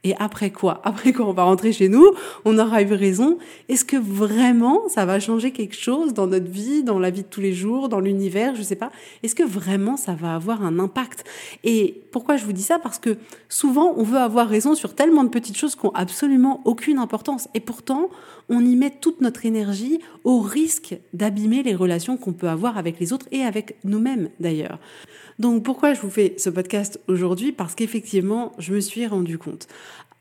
Et 0.03 0.15
après 0.17 0.49
quoi? 0.49 0.81
Après 0.91 1.13
quoi 1.13 1.27
on 1.27 1.33
va 1.33 1.43
rentrer 1.43 1.71
chez 1.71 1.89
nous, 1.89 2.05
on 2.45 2.57
aura 2.57 2.81
eu 2.81 2.93
raison. 2.93 3.37
Est-ce 3.69 3.85
que 3.85 3.97
vraiment 3.97 4.89
ça 4.89 5.05
va 5.05 5.19
changer 5.19 5.51
quelque 5.51 5.75
chose 5.75 6.13
dans 6.13 6.27
notre 6.27 6.49
vie, 6.49 6.83
dans 6.83 6.99
la 6.99 7.09
vie 7.09 7.21
de 7.21 7.27
tous 7.27 7.41
les 7.41 7.53
jours, 7.53 7.87
dans 7.87 7.99
l'univers, 7.99 8.55
je 8.55 8.63
sais 8.63 8.75
pas. 8.75 8.91
Est-ce 9.23 9.35
que 9.35 9.43
vraiment 9.43 9.97
ça 9.97 10.13
va 10.13 10.35
avoir 10.35 10.63
un 10.63 10.79
impact? 10.79 11.23
Et 11.63 12.01
pourquoi 12.11 12.37
je 12.37 12.45
vous 12.45 12.53
dis 12.53 12.63
ça? 12.63 12.79
Parce 12.79 12.99
que 12.99 13.17
souvent 13.47 13.93
on 13.95 14.03
veut 14.03 14.17
avoir 14.17 14.47
raison 14.47 14.75
sur 14.75 14.95
tellement 14.95 15.23
de 15.23 15.29
petites 15.29 15.57
choses 15.57 15.75
qui 15.75 15.85
ont 15.85 15.93
absolument 15.93 16.61
aucune 16.65 16.97
importance. 16.97 17.47
Et 17.53 17.59
pourtant, 17.59 18.09
on 18.49 18.65
y 18.65 18.75
met 18.75 18.89
toute 18.89 19.21
notre 19.21 19.45
énergie 19.45 19.99
au 20.23 20.39
risque 20.39 20.95
d'abîmer 21.13 21.63
les 21.63 21.75
relations 21.75 22.17
qu'on 22.17 22.33
peut 22.33 22.49
avoir 22.49 22.77
avec 22.77 22.99
les 22.99 23.13
autres 23.13 23.27
et 23.31 23.43
avec 23.43 23.77
nous-mêmes 23.83 24.29
d'ailleurs. 24.39 24.79
Donc 25.41 25.63
pourquoi 25.63 25.95
je 25.95 26.01
vous 26.01 26.11
fais 26.11 26.35
ce 26.37 26.51
podcast 26.51 26.99
aujourd'hui? 27.07 27.51
Parce 27.51 27.73
qu'effectivement, 27.73 28.51
je 28.59 28.75
me 28.75 28.79
suis 28.79 29.07
rendu 29.07 29.39
compte 29.39 29.67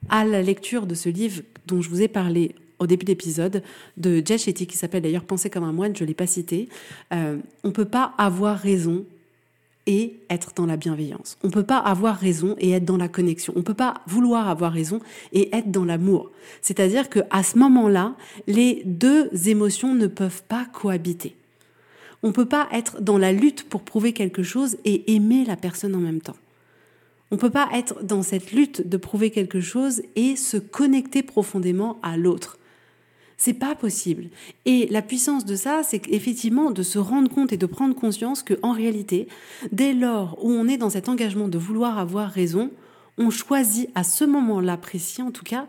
à 0.09 0.25
la 0.25 0.41
lecture 0.41 0.87
de 0.87 0.95
ce 0.95 1.11
livre 1.11 1.43
dont 1.67 1.83
je 1.83 1.91
vous 1.91 2.01
ai 2.01 2.09
parlé 2.09 2.55
au 2.79 2.87
début 2.87 3.05
de 3.05 3.11
l'épisode 3.11 3.63
de 3.99 4.25
Shetty, 4.27 4.67
qui 4.67 4.79
s'appelle 4.79 5.03
d'ailleurs 5.03 5.25
Penser 5.25 5.51
comme 5.51 5.65
un 5.65 5.75
moine, 5.75 5.95
je 5.95 6.05
ne 6.05 6.09
l'ai 6.09 6.15
pas 6.15 6.27
cité, 6.27 6.71
euh, 7.13 7.37
on 7.65 7.69
ne 7.69 7.73
peut 7.75 7.85
pas 7.85 8.15
avoir 8.17 8.57
raison 8.57 9.05
et 9.85 10.17
être 10.31 10.53
dans 10.57 10.65
la 10.65 10.79
bienveillance. 10.79 11.37
On 11.45 11.49
ne 11.49 11.53
peut 11.53 11.65
pas 11.65 11.81
avoir 11.81 12.17
raison 12.17 12.57
et 12.59 12.71
être 12.71 12.87
dans 12.87 12.97
la 12.97 13.09
connexion. 13.09 13.53
On 13.57 13.59
ne 13.59 13.65
peut 13.65 13.75
pas 13.75 14.01
vouloir 14.07 14.49
avoir 14.49 14.73
raison 14.73 15.01
et 15.35 15.55
être 15.55 15.71
dans 15.71 15.85
l'amour. 15.85 16.31
C'est-à-dire 16.63 17.11
que 17.11 17.21
à 17.29 17.43
ce 17.43 17.59
moment-là, 17.59 18.15
les 18.47 18.81
deux 18.87 19.29
émotions 19.49 19.95
ne 19.95 20.07
peuvent 20.07 20.45
pas 20.45 20.65
cohabiter. 20.65 21.37
On 22.23 22.29
ne 22.29 22.33
peut 22.33 22.47
pas 22.47 22.69
être 22.73 23.01
dans 23.01 23.19
la 23.19 23.33
lutte 23.33 23.69
pour 23.69 23.83
prouver 23.83 24.13
quelque 24.13 24.43
chose 24.43 24.77
et 24.85 25.15
aimer 25.15 25.45
la 25.45 25.57
personne 25.57 25.95
en 25.95 26.01
même 26.01 26.21
temps. 26.21 26.37
On 27.31 27.37
ne 27.37 27.41
peut 27.41 27.51
pas 27.51 27.69
être 27.73 28.03
dans 28.03 28.23
cette 28.23 28.53
lutte 28.53 28.89
de 28.89 28.97
prouver 28.97 29.31
quelque 29.31 29.61
chose 29.61 30.03
et 30.17 30.37
se 30.37 30.57
connecter 30.57 31.23
profondément 31.23 31.99
à 32.03 32.17
l'autre. 32.17 32.59
C'est 33.37 33.55
pas 33.55 33.75
possible. 33.75 34.29
Et 34.67 34.87
la 34.91 35.01
puissance 35.01 35.47
de 35.47 35.57
ça, 35.57 35.81
c'est 35.83 36.07
effectivement 36.09 36.73
de 36.73 36.83
se 36.83 36.99
rendre 36.99 37.31
compte 37.31 37.53
et 37.53 37.57
de 37.57 37.67
prendre 37.67 37.95
conscience 37.95 38.43
que, 38.43 38.59
en 38.63 38.73
réalité, 38.73 39.29
dès 39.73 39.95
lors 39.95 40.45
où 40.45 40.51
on 40.51 40.69
est 40.69 40.77
dans 40.77 40.91
cet 40.91 41.09
engagement 41.09 41.49
de 41.49 41.57
vouloir 41.57 41.99
avoir 41.99 42.29
raison, 42.31 42.71
on 43.17 43.31
choisit 43.31 43.89
à 43.95 44.05
ce 44.05 44.25
moment-là 44.25 44.77
précis, 44.77 45.23
en 45.23 45.31
tout 45.31 45.45
cas, 45.45 45.69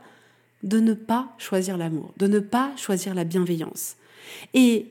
de 0.63 0.79
ne 0.79 0.93
pas 0.93 1.34
choisir 1.38 1.77
l'amour, 1.77 2.13
de 2.17 2.27
ne 2.27 2.39
pas 2.39 2.72
choisir 2.75 3.13
la 3.15 3.24
bienveillance. 3.24 3.96
Et 4.53 4.88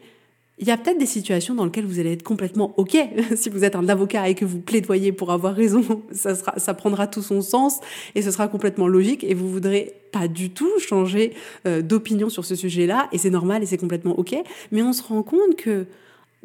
il 0.60 0.68
y 0.68 0.70
a 0.70 0.76
peut-être 0.76 0.98
des 0.98 1.06
situations 1.06 1.54
dans 1.54 1.64
lesquelles 1.64 1.86
vous 1.86 1.98
allez 1.98 2.12
être 2.12 2.22
complètement 2.22 2.74
OK. 2.76 2.96
si 3.34 3.48
vous 3.48 3.64
êtes 3.64 3.74
un 3.74 3.88
avocat 3.88 4.28
et 4.28 4.34
que 4.34 4.44
vous 4.44 4.60
plaidoyez 4.60 5.10
pour 5.10 5.32
avoir 5.32 5.54
raison, 5.54 6.02
ça, 6.12 6.74
prendra 6.74 7.06
tout 7.06 7.22
son 7.22 7.40
sens 7.40 7.80
et 8.14 8.22
ce 8.22 8.30
sera 8.30 8.46
complètement 8.46 8.86
logique 8.86 9.24
et 9.24 9.32
vous 9.32 9.50
voudrez 9.50 9.94
pas 10.12 10.28
du 10.28 10.50
tout 10.50 10.70
changer 10.78 11.34
euh, 11.66 11.80
d'opinion 11.80 12.28
sur 12.28 12.44
ce 12.44 12.54
sujet-là 12.54 13.08
et 13.10 13.18
c'est 13.18 13.30
normal 13.30 13.62
et 13.62 13.66
c'est 13.66 13.78
complètement 13.78 14.18
OK. 14.18 14.36
Mais 14.70 14.82
on 14.82 14.92
se 14.92 15.02
rend 15.02 15.22
compte 15.22 15.56
que 15.56 15.86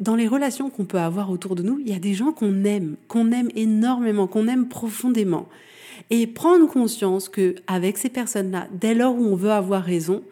dans 0.00 0.16
les 0.16 0.26
relations 0.26 0.70
qu'on 0.70 0.86
peut 0.86 0.98
avoir 0.98 1.30
autour 1.30 1.54
de 1.54 1.62
nous, 1.62 1.78
il 1.78 1.88
y 1.88 1.94
a 1.94 1.98
des 1.98 2.14
gens 2.14 2.32
qu'on 2.32 2.64
aime, 2.64 2.96
qu'on 3.08 3.32
aime 3.32 3.48
énormément, 3.54 4.26
qu'on 4.26 4.48
aime 4.48 4.68
profondément. 4.68 5.46
Et 6.10 6.26
prendre 6.26 6.68
conscience 6.68 7.28
que 7.28 7.56
avec 7.66 7.98
ces 7.98 8.10
personnes-là, 8.10 8.68
dès 8.72 8.94
lors 8.94 9.14
où 9.14 9.24
on 9.24 9.34
veut 9.34 9.50
avoir 9.50 9.82
raison, 9.82 10.22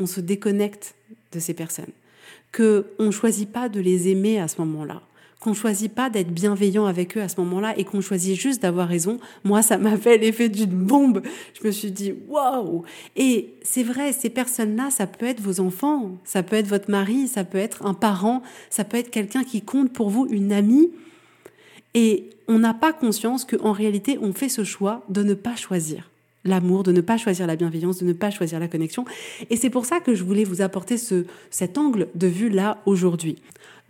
on 0.00 0.06
se 0.06 0.20
déconnecte 0.20 0.94
de 1.32 1.40
ces 1.40 1.54
personnes 1.54 1.92
qu'on 2.54 2.84
ne 2.98 3.10
choisit 3.10 3.50
pas 3.50 3.68
de 3.68 3.80
les 3.80 4.08
aimer 4.08 4.40
à 4.40 4.48
ce 4.48 4.60
moment-là, 4.60 5.02
qu'on 5.40 5.50
ne 5.50 5.54
choisit 5.54 5.92
pas 5.92 6.10
d'être 6.10 6.32
bienveillant 6.32 6.86
avec 6.86 7.16
eux 7.16 7.20
à 7.20 7.28
ce 7.28 7.40
moment-là 7.40 7.78
et 7.78 7.84
qu'on 7.84 8.00
choisit 8.00 8.38
juste 8.38 8.62
d'avoir 8.62 8.88
raison. 8.88 9.18
Moi, 9.44 9.62
ça 9.62 9.78
m'a 9.78 9.96
fait 9.96 10.18
l'effet 10.18 10.48
d'une 10.48 10.70
bombe. 10.70 11.22
Je 11.60 11.66
me 11.66 11.72
suis 11.72 11.90
dit, 11.90 12.14
waouh 12.28 12.84
Et 13.16 13.54
c'est 13.62 13.82
vrai, 13.82 14.12
ces 14.12 14.30
personnes-là, 14.30 14.90
ça 14.90 15.06
peut 15.06 15.26
être 15.26 15.40
vos 15.40 15.60
enfants, 15.60 16.12
ça 16.24 16.42
peut 16.42 16.56
être 16.56 16.66
votre 16.66 16.90
mari, 16.90 17.28
ça 17.28 17.44
peut 17.44 17.58
être 17.58 17.84
un 17.86 17.94
parent, 17.94 18.42
ça 18.70 18.84
peut 18.84 18.96
être 18.96 19.10
quelqu'un 19.10 19.44
qui 19.44 19.62
compte 19.62 19.92
pour 19.92 20.10
vous, 20.10 20.26
une 20.30 20.52
amie. 20.52 20.90
Et 21.94 22.30
on 22.48 22.58
n'a 22.58 22.74
pas 22.74 22.92
conscience 22.92 23.44
qu'en 23.44 23.72
réalité, 23.72 24.18
on 24.20 24.32
fait 24.32 24.48
ce 24.48 24.64
choix 24.64 25.04
de 25.08 25.22
ne 25.22 25.34
pas 25.34 25.56
choisir 25.56 26.10
l'amour, 26.48 26.82
de 26.82 26.92
ne 26.92 27.00
pas 27.00 27.16
choisir 27.16 27.46
la 27.46 27.56
bienveillance, 27.56 27.98
de 27.98 28.04
ne 28.04 28.12
pas 28.12 28.30
choisir 28.30 28.58
la 28.58 28.68
connexion. 28.68 29.04
Et 29.50 29.56
c'est 29.56 29.70
pour 29.70 29.86
ça 29.86 30.00
que 30.00 30.14
je 30.14 30.24
voulais 30.24 30.44
vous 30.44 30.62
apporter 30.62 30.98
ce, 30.98 31.24
cet 31.50 31.78
angle 31.78 32.08
de 32.14 32.26
vue 32.26 32.48
là 32.48 32.78
aujourd'hui. 32.86 33.36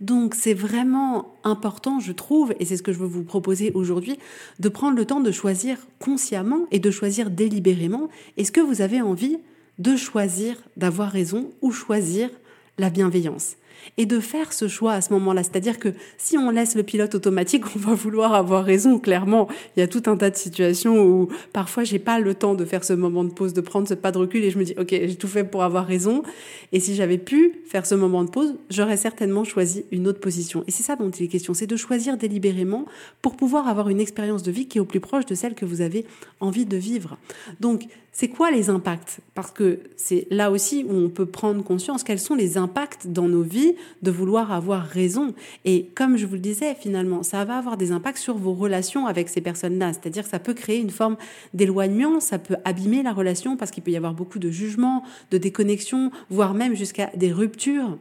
Donc 0.01 0.33
c'est 0.33 0.53
vraiment 0.53 1.35
important, 1.43 1.99
je 1.99 2.13
trouve, 2.13 2.53
et 2.59 2.65
c'est 2.65 2.77
ce 2.77 2.83
que 2.83 2.93
je 2.93 2.99
veux 2.99 3.07
vous 3.07 3.23
proposer 3.23 3.71
aujourd'hui, 3.73 4.17
de 4.59 4.69
prendre 4.69 4.95
le 4.95 5.05
temps 5.05 5.19
de 5.19 5.31
choisir 5.31 5.77
consciemment 5.99 6.67
et 6.71 6.79
de 6.79 6.89
choisir 6.89 7.29
délibérément. 7.29 8.07
Est-ce 8.37 8.51
que 8.51 8.61
vous 8.61 8.81
avez 8.81 9.01
envie 9.01 9.37
de 9.77 9.95
choisir 9.97 10.55
d'avoir 10.77 11.11
raison 11.11 11.49
ou 11.61 11.71
choisir 11.71 12.29
la 12.77 12.89
bienveillance? 12.89 13.55
Et 13.97 14.05
de 14.05 14.19
faire 14.19 14.53
ce 14.53 14.67
choix 14.67 14.93
à 14.93 15.01
ce 15.01 15.13
moment-là. 15.13 15.43
C'est-à-dire 15.43 15.79
que 15.79 15.89
si 16.17 16.37
on 16.37 16.49
laisse 16.49 16.75
le 16.75 16.83
pilote 16.83 17.15
automatique, 17.15 17.63
on 17.75 17.79
va 17.79 17.93
vouloir 17.93 18.33
avoir 18.33 18.63
raison. 18.63 18.99
Clairement, 18.99 19.47
il 19.75 19.79
y 19.79 19.83
a 19.83 19.87
tout 19.87 20.03
un 20.07 20.17
tas 20.17 20.29
de 20.29 20.35
situations 20.35 21.03
où 21.03 21.29
parfois 21.53 21.83
j'ai 21.83 21.99
pas 21.99 22.19
le 22.19 22.33
temps 22.33 22.55
de 22.55 22.65
faire 22.65 22.83
ce 22.83 22.93
moment 22.93 23.23
de 23.23 23.31
pause, 23.31 23.53
de 23.53 23.61
prendre 23.61 23.87
ce 23.87 23.93
pas 23.93 24.11
de 24.11 24.17
recul 24.17 24.43
et 24.43 24.51
je 24.51 24.57
me 24.57 24.63
dis 24.63 24.73
ok, 24.77 24.89
j'ai 24.89 25.15
tout 25.15 25.27
fait 25.27 25.43
pour 25.43 25.63
avoir 25.63 25.85
raison. 25.85 26.23
Et 26.71 26.79
si 26.79 26.95
j'avais 26.95 27.17
pu 27.17 27.61
faire 27.65 27.85
ce 27.85 27.95
moment 27.95 28.23
de 28.23 28.29
pause, 28.29 28.55
j'aurais 28.69 28.97
certainement 28.97 29.43
choisi 29.43 29.85
une 29.91 30.07
autre 30.07 30.19
position. 30.19 30.63
Et 30.67 30.71
c'est 30.71 30.83
ça 30.83 30.95
dont 30.95 31.09
il 31.09 31.25
est 31.25 31.27
question, 31.27 31.53
c'est 31.53 31.67
de 31.67 31.75
choisir 31.75 32.17
délibérément 32.17 32.85
pour 33.21 33.35
pouvoir 33.35 33.67
avoir 33.67 33.89
une 33.89 33.99
expérience 33.99 34.43
de 34.43 34.51
vie 34.51 34.67
qui 34.67 34.77
est 34.77 34.81
au 34.81 34.85
plus 34.85 34.99
proche 34.99 35.25
de 35.25 35.35
celle 35.35 35.55
que 35.55 35.65
vous 35.65 35.81
avez 35.81 36.05
envie 36.39 36.65
de 36.65 36.77
vivre. 36.77 37.17
Donc 37.59 37.85
c'est 38.11 38.27
quoi 38.27 38.51
les 38.51 38.69
impacts? 38.69 39.19
Parce 39.35 39.51
que 39.51 39.79
c'est 39.95 40.27
là 40.29 40.51
aussi 40.51 40.85
où 40.87 40.93
on 40.93 41.09
peut 41.09 41.25
prendre 41.25 41.63
conscience 41.63 42.03
quels 42.03 42.19
sont 42.19 42.35
les 42.35 42.57
impacts 42.57 43.07
dans 43.07 43.27
nos 43.27 43.43
vies 43.43 43.58
de 44.01 44.11
vouloir 44.11 44.51
avoir 44.51 44.83
raison. 44.83 45.33
Et 45.65 45.85
comme 45.95 46.17
je 46.17 46.25
vous 46.25 46.33
le 46.33 46.39
disais, 46.39 46.75
finalement, 46.75 47.23
ça 47.23 47.45
va 47.45 47.57
avoir 47.57 47.77
des 47.77 47.91
impacts 47.91 48.17
sur 48.17 48.37
vos 48.37 48.53
relations 48.53 49.07
avec 49.07 49.29
ces 49.29 49.41
personnes-là. 49.41 49.93
C'est-à-dire 49.93 50.23
que 50.23 50.29
ça 50.29 50.39
peut 50.39 50.53
créer 50.53 50.79
une 50.79 50.89
forme 50.89 51.17
d'éloignement, 51.53 52.19
ça 52.19 52.39
peut 52.39 52.57
abîmer 52.65 53.03
la 53.03 53.13
relation 53.13 53.57
parce 53.57 53.71
qu'il 53.71 53.83
peut 53.83 53.91
y 53.91 53.97
avoir 53.97 54.13
beaucoup 54.13 54.39
de 54.39 54.49
jugements, 54.49 55.03
de 55.31 55.37
déconnexion, 55.37 56.11
voire 56.29 56.53
même 56.53 56.75
jusqu'à 56.75 57.11
des 57.15 57.31
ruptures. 57.31 57.97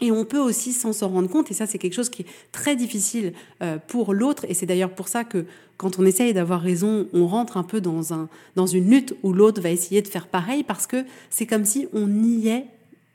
Et 0.00 0.12
on 0.12 0.24
peut 0.24 0.38
aussi 0.38 0.72
sans 0.72 0.92
s'en 0.92 1.08
rendre 1.08 1.28
compte, 1.28 1.50
et 1.50 1.54
ça 1.54 1.66
c'est 1.66 1.78
quelque 1.78 1.94
chose 1.94 2.08
qui 2.08 2.22
est 2.22 2.26
très 2.52 2.76
difficile 2.76 3.32
euh, 3.62 3.78
pour 3.88 4.14
l'autre, 4.14 4.46
et 4.48 4.54
c'est 4.54 4.66
d'ailleurs 4.66 4.94
pour 4.94 5.08
ça 5.08 5.24
que 5.24 5.44
quand 5.76 5.98
on 5.98 6.06
essaye 6.06 6.32
d'avoir 6.32 6.60
raison, 6.60 7.08
on 7.12 7.26
rentre 7.26 7.56
un 7.56 7.62
peu 7.62 7.80
dans, 7.80 8.12
un, 8.12 8.28
dans 8.54 8.66
une 8.66 8.90
lutte 8.90 9.14
où 9.22 9.32
l'autre 9.32 9.60
va 9.60 9.70
essayer 9.70 10.02
de 10.02 10.08
faire 10.08 10.26
pareil, 10.26 10.62
parce 10.62 10.86
que 10.86 11.04
c'est 11.30 11.46
comme 11.46 11.64
si 11.64 11.88
on 11.92 12.06
niait 12.06 12.66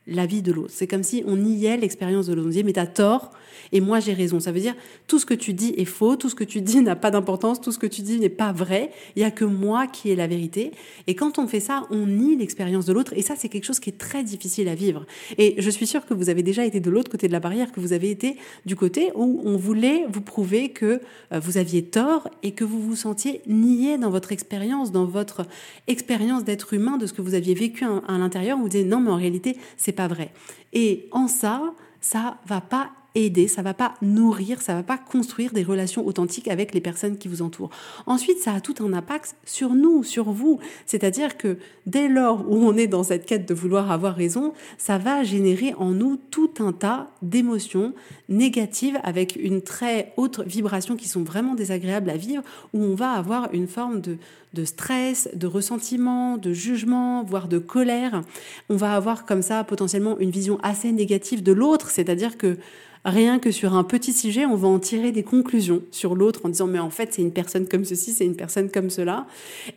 la 0.06 0.26
vie 0.26 0.42
de 0.42 0.52
l'autre. 0.52 0.72
C'est 0.72 0.86
comme 0.86 1.02
si 1.02 1.22
on 1.26 1.36
niait 1.36 1.76
l'expérience 1.76 2.26
de 2.26 2.34
l'autre. 2.34 2.48
On 2.48 2.50
dit, 2.50 2.64
mais 2.64 2.72
t'as 2.72 2.86
tort 2.86 3.32
et 3.72 3.80
moi 3.80 4.00
j'ai 4.00 4.12
raison. 4.12 4.40
Ça 4.40 4.52
veut 4.52 4.60
dire, 4.60 4.74
tout 5.06 5.18
ce 5.18 5.26
que 5.26 5.34
tu 5.34 5.52
dis 5.52 5.74
est 5.76 5.84
faux, 5.84 6.16
tout 6.16 6.28
ce 6.28 6.34
que 6.34 6.44
tu 6.44 6.60
dis 6.60 6.80
n'a 6.82 6.96
pas 6.96 7.10
d'importance, 7.10 7.60
tout 7.60 7.72
ce 7.72 7.78
que 7.78 7.86
tu 7.86 8.02
dis 8.02 8.18
n'est 8.18 8.28
pas 8.28 8.52
vrai. 8.52 8.90
Il 9.16 9.22
y 9.22 9.24
a 9.24 9.30
que 9.30 9.44
moi 9.44 9.86
qui 9.86 10.10
ai 10.10 10.16
la 10.16 10.26
vérité. 10.26 10.72
Et 11.06 11.14
quand 11.14 11.38
on 11.38 11.46
fait 11.46 11.60
ça, 11.60 11.86
on 11.90 12.06
nie 12.06 12.36
l'expérience 12.36 12.86
de 12.86 12.92
l'autre. 12.92 13.12
Et 13.16 13.22
ça, 13.22 13.34
c'est 13.36 13.48
quelque 13.48 13.64
chose 13.64 13.80
qui 13.80 13.90
est 13.90 13.98
très 13.98 14.22
difficile 14.22 14.68
à 14.68 14.74
vivre. 14.74 15.06
Et 15.38 15.54
je 15.58 15.70
suis 15.70 15.86
sûre 15.86 16.06
que 16.06 16.14
vous 16.14 16.28
avez 16.28 16.42
déjà 16.42 16.64
été 16.64 16.80
de 16.80 16.90
l'autre 16.90 17.10
côté 17.10 17.26
de 17.26 17.32
la 17.32 17.40
barrière, 17.40 17.72
que 17.72 17.80
vous 17.80 17.92
avez 17.92 18.10
été 18.10 18.36
du 18.66 18.76
côté 18.76 19.10
où 19.14 19.40
on 19.44 19.56
voulait 19.56 20.06
vous 20.10 20.20
prouver 20.20 20.70
que 20.70 21.00
euh, 21.32 21.40
vous 21.40 21.58
aviez 21.58 21.82
tort 21.84 22.28
et 22.42 22.52
que 22.52 22.64
vous 22.64 22.80
vous 22.80 22.96
sentiez 22.96 23.40
nié 23.46 23.98
dans 23.98 24.10
votre 24.10 24.32
expérience, 24.32 24.92
dans 24.92 25.04
votre 25.04 25.46
expérience 25.86 26.44
d'être 26.44 26.74
humain, 26.74 26.96
de 26.96 27.06
ce 27.06 27.12
que 27.12 27.22
vous 27.22 27.34
aviez 27.34 27.54
vécu 27.54 27.84
à 27.84 28.18
l'intérieur. 28.18 28.58
Vous 28.58 28.68
dites 28.68 28.86
non, 28.86 29.00
mais 29.00 29.10
en 29.10 29.16
réalité, 29.16 29.56
c'est 29.76 29.92
pas 29.94 30.08
vrai. 30.08 30.32
Et 30.72 31.08
en 31.12 31.28
ça, 31.28 31.74
ça 32.00 32.38
va 32.46 32.60
pas 32.60 32.90
aider, 33.14 33.48
ça 33.48 33.62
va 33.62 33.74
pas 33.74 33.94
nourrir, 34.02 34.60
ça 34.60 34.74
va 34.74 34.82
pas 34.82 34.98
construire 34.98 35.52
des 35.52 35.62
relations 35.62 36.06
authentiques 36.06 36.48
avec 36.48 36.74
les 36.74 36.80
personnes 36.80 37.16
qui 37.16 37.28
vous 37.28 37.42
entourent. 37.42 37.70
Ensuite, 38.06 38.38
ça 38.38 38.54
a 38.54 38.60
tout 38.60 38.74
un 38.80 38.92
impact 38.92 39.36
sur 39.44 39.74
nous, 39.74 40.02
sur 40.02 40.30
vous. 40.32 40.58
C'est-à-dire 40.86 41.36
que 41.36 41.58
dès 41.86 42.08
lors 42.08 42.44
où 42.50 42.56
on 42.56 42.76
est 42.76 42.86
dans 42.86 43.04
cette 43.04 43.26
quête 43.26 43.48
de 43.48 43.54
vouloir 43.54 43.90
avoir 43.90 44.14
raison, 44.14 44.52
ça 44.78 44.98
va 44.98 45.22
générer 45.22 45.74
en 45.78 45.90
nous 45.90 46.16
tout 46.30 46.50
un 46.58 46.72
tas 46.72 47.10
d'émotions 47.22 47.94
négatives 48.28 48.98
avec 49.04 49.36
une 49.36 49.62
très 49.62 50.12
haute 50.16 50.40
vibration 50.40 50.96
qui 50.96 51.08
sont 51.08 51.22
vraiment 51.22 51.54
désagréables 51.54 52.10
à 52.10 52.16
vivre, 52.16 52.42
où 52.72 52.82
on 52.82 52.94
va 52.94 53.12
avoir 53.12 53.52
une 53.52 53.68
forme 53.68 54.00
de, 54.00 54.18
de 54.54 54.64
stress, 54.64 55.28
de 55.34 55.46
ressentiment, 55.46 56.36
de 56.36 56.52
jugement, 56.52 57.22
voire 57.22 57.48
de 57.48 57.58
colère. 57.58 58.22
On 58.68 58.76
va 58.76 58.94
avoir 58.94 59.26
comme 59.26 59.42
ça 59.42 59.62
potentiellement 59.64 60.18
une 60.18 60.30
vision 60.30 60.58
assez 60.62 60.92
négative 60.92 61.42
de 61.42 61.52
l'autre, 61.52 61.90
c'est-à-dire 61.90 62.38
que 62.38 62.56
rien 63.04 63.38
que 63.38 63.50
sur 63.50 63.74
un 63.74 63.84
petit 63.84 64.12
sujet, 64.12 64.46
on 64.46 64.56
va 64.56 64.68
en 64.68 64.78
tirer 64.78 65.12
des 65.12 65.22
conclusions 65.22 65.82
sur 65.90 66.14
l'autre 66.14 66.40
en 66.44 66.48
disant 66.48 66.66
mais 66.66 66.78
en 66.78 66.90
fait 66.90 67.12
c'est 67.12 67.22
une 67.22 67.32
personne 67.32 67.68
comme 67.68 67.84
ceci, 67.84 68.12
c'est 68.12 68.24
une 68.24 68.36
personne 68.36 68.70
comme 68.70 68.90
cela. 68.90 69.26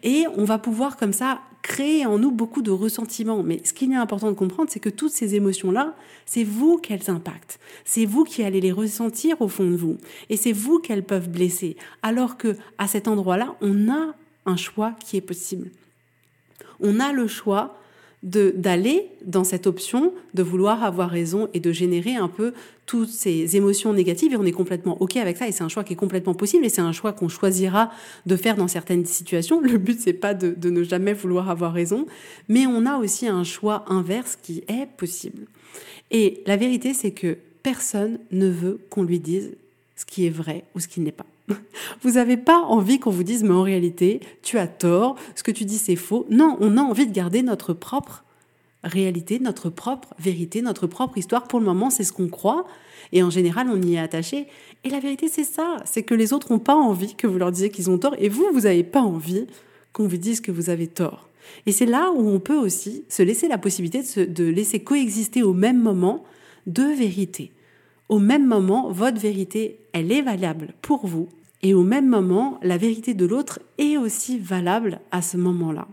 Et 0.03 0.25
on 0.35 0.43
va 0.43 0.57
pouvoir 0.57 0.97
comme 0.97 1.13
ça 1.13 1.41
créer 1.61 2.05
en 2.05 2.17
nous 2.17 2.31
beaucoup 2.31 2.61
de 2.61 2.71
ressentiments. 2.71 3.43
Mais 3.43 3.61
ce 3.65 3.73
qu'il 3.73 3.91
est 3.91 3.95
important 3.95 4.29
de 4.29 4.35
comprendre, 4.35 4.69
c'est 4.71 4.79
que 4.79 4.89
toutes 4.89 5.11
ces 5.11 5.35
émotions-là, 5.35 5.95
c'est 6.25 6.45
vous 6.45 6.77
qu'elles 6.77 7.09
impactent. 7.09 7.59
C'est 7.83 8.05
vous 8.05 8.23
qui 8.23 8.43
allez 8.43 8.61
les 8.61 8.71
ressentir 8.71 9.41
au 9.41 9.49
fond 9.49 9.69
de 9.69 9.75
vous. 9.75 9.97
Et 10.29 10.37
c'est 10.37 10.53
vous 10.53 10.79
qu'elles 10.79 11.03
peuvent 11.03 11.29
blesser. 11.29 11.75
Alors 12.03 12.37
que 12.37 12.55
à 12.77 12.87
cet 12.87 13.07
endroit-là, 13.07 13.55
on 13.61 13.89
a 13.91 14.15
un 14.45 14.55
choix 14.55 14.93
qui 15.03 15.17
est 15.17 15.21
possible. 15.21 15.69
On 16.79 16.99
a 16.99 17.11
le 17.11 17.27
choix 17.27 17.77
d'aller 18.23 19.11
dans 19.25 19.43
cette 19.43 19.67
option 19.67 20.11
de 20.33 20.41
vouloir 20.41 20.83
avoir 20.83 21.09
raison 21.09 21.49
et 21.53 21.59
de 21.59 21.71
générer 21.71 22.15
un 22.15 22.27
peu 22.27 22.53
toutes 22.87 23.09
ces 23.09 23.55
émotions 23.55 23.93
négatives 23.93 24.33
et 24.33 24.37
on 24.37 24.45
est 24.45 24.51
complètement 24.51 24.99
ok 25.01 25.17
avec 25.17 25.37
ça 25.37 25.47
et 25.47 25.51
c'est 25.51 25.63
un 25.63 25.69
choix 25.69 25.83
qui 25.83 25.93
est 25.93 25.97
complètement 25.97 26.33
possible 26.33 26.65
et 26.65 26.69
c'est 26.69 26.81
un 26.81 26.91
choix 26.91 27.13
qu'on 27.13 27.29
choisira 27.29 27.91
de 28.25 28.35
faire 28.35 28.55
dans 28.55 28.67
certaines 28.67 29.05
situations. 29.05 29.61
Le 29.61 29.77
but 29.77 29.99
c'est 29.99 30.13
pas 30.13 30.33
de, 30.33 30.49
de 30.49 30.69
ne 30.71 30.83
jamais 30.83 31.13
vouloir 31.13 31.49
avoir 31.51 31.73
raison, 31.73 32.07
mais 32.49 32.65
on 32.65 32.87
a 32.87 32.97
aussi 32.97 33.27
un 33.27 33.43
choix 33.43 33.85
inverse 33.87 34.35
qui 34.41 34.63
est 34.67 34.87
possible. 34.97 35.45
Et 36.09 36.41
la 36.47 36.57
vérité 36.57 36.95
c'est 36.95 37.11
que 37.11 37.37
personne 37.61 38.17
ne 38.31 38.47
veut 38.47 38.79
qu'on 38.89 39.03
lui 39.03 39.19
dise 39.19 39.55
ce 39.95 40.05
qui 40.05 40.25
est 40.25 40.31
vrai 40.31 40.63
ou 40.73 40.79
ce 40.79 40.87
qui 40.87 41.01
n'est 41.01 41.11
pas. 41.11 41.25
Vous 42.01 42.11
n'avez 42.11 42.37
pas 42.37 42.59
envie 42.59 42.99
qu'on 42.99 43.11
vous 43.11 43.23
dise, 43.23 43.43
mais 43.43 43.53
en 43.53 43.63
réalité, 43.63 44.19
tu 44.41 44.57
as 44.57 44.67
tort, 44.67 45.15
ce 45.35 45.43
que 45.43 45.51
tu 45.51 45.65
dis 45.65 45.77
c'est 45.77 45.95
faux. 45.95 46.25
Non, 46.29 46.57
on 46.59 46.77
a 46.77 46.81
envie 46.81 47.07
de 47.07 47.13
garder 47.13 47.41
notre 47.41 47.73
propre 47.73 48.23
réalité, 48.83 49.39
notre 49.39 49.69
propre 49.69 50.13
vérité, 50.19 50.61
notre 50.61 50.87
propre 50.87 51.17
histoire. 51.17 51.47
Pour 51.47 51.59
le 51.59 51.65
moment, 51.65 51.89
c'est 51.89 52.03
ce 52.03 52.13
qu'on 52.13 52.27
croit. 52.27 52.65
Et 53.11 53.23
en 53.23 53.29
général, 53.29 53.67
on 53.69 53.81
y 53.81 53.95
est 53.95 53.99
attaché. 53.99 54.47
Et 54.83 54.89
la 54.89 54.99
vérité, 54.99 55.27
c'est 55.27 55.43
ça. 55.43 55.77
C'est 55.85 56.03
que 56.03 56.13
les 56.13 56.33
autres 56.33 56.51
n'ont 56.51 56.59
pas 56.59 56.75
envie 56.75 57.15
que 57.15 57.27
vous 57.27 57.37
leur 57.37 57.51
disiez 57.51 57.69
qu'ils 57.69 57.89
ont 57.89 57.97
tort. 57.97 58.15
Et 58.19 58.29
vous, 58.29 58.45
vous 58.53 58.61
n'avez 58.61 58.83
pas 58.83 59.01
envie 59.01 59.47
qu'on 59.93 60.07
vous 60.07 60.17
dise 60.17 60.41
que 60.41 60.51
vous 60.51 60.69
avez 60.69 60.87
tort. 60.87 61.29
Et 61.65 61.71
c'est 61.71 61.85
là 61.85 62.11
où 62.11 62.27
on 62.27 62.39
peut 62.39 62.57
aussi 62.57 63.05
se 63.07 63.23
laisser 63.23 63.47
la 63.47 63.57
possibilité 63.57 64.01
de, 64.01 64.25
de 64.25 64.43
laisser 64.43 64.81
coexister 64.81 65.43
au 65.43 65.53
même 65.53 65.81
moment 65.81 66.23
deux 66.65 66.93
vérités. 66.93 67.51
Au 68.09 68.19
même 68.19 68.45
moment, 68.45 68.91
votre 68.91 69.19
vérité, 69.19 69.79
elle 69.93 70.11
est 70.11 70.21
valable 70.21 70.73
pour 70.81 71.07
vous 71.07 71.29
et 71.63 71.73
au 71.73 71.83
même 71.83 72.07
moment, 72.07 72.59
la 72.61 72.77
vérité 72.77 73.13
de 73.13 73.25
l'autre 73.25 73.59
est 73.77 73.97
aussi 73.97 74.37
valable 74.39 74.99
à 75.11 75.21
ce 75.21 75.37
moment-là. 75.37 75.87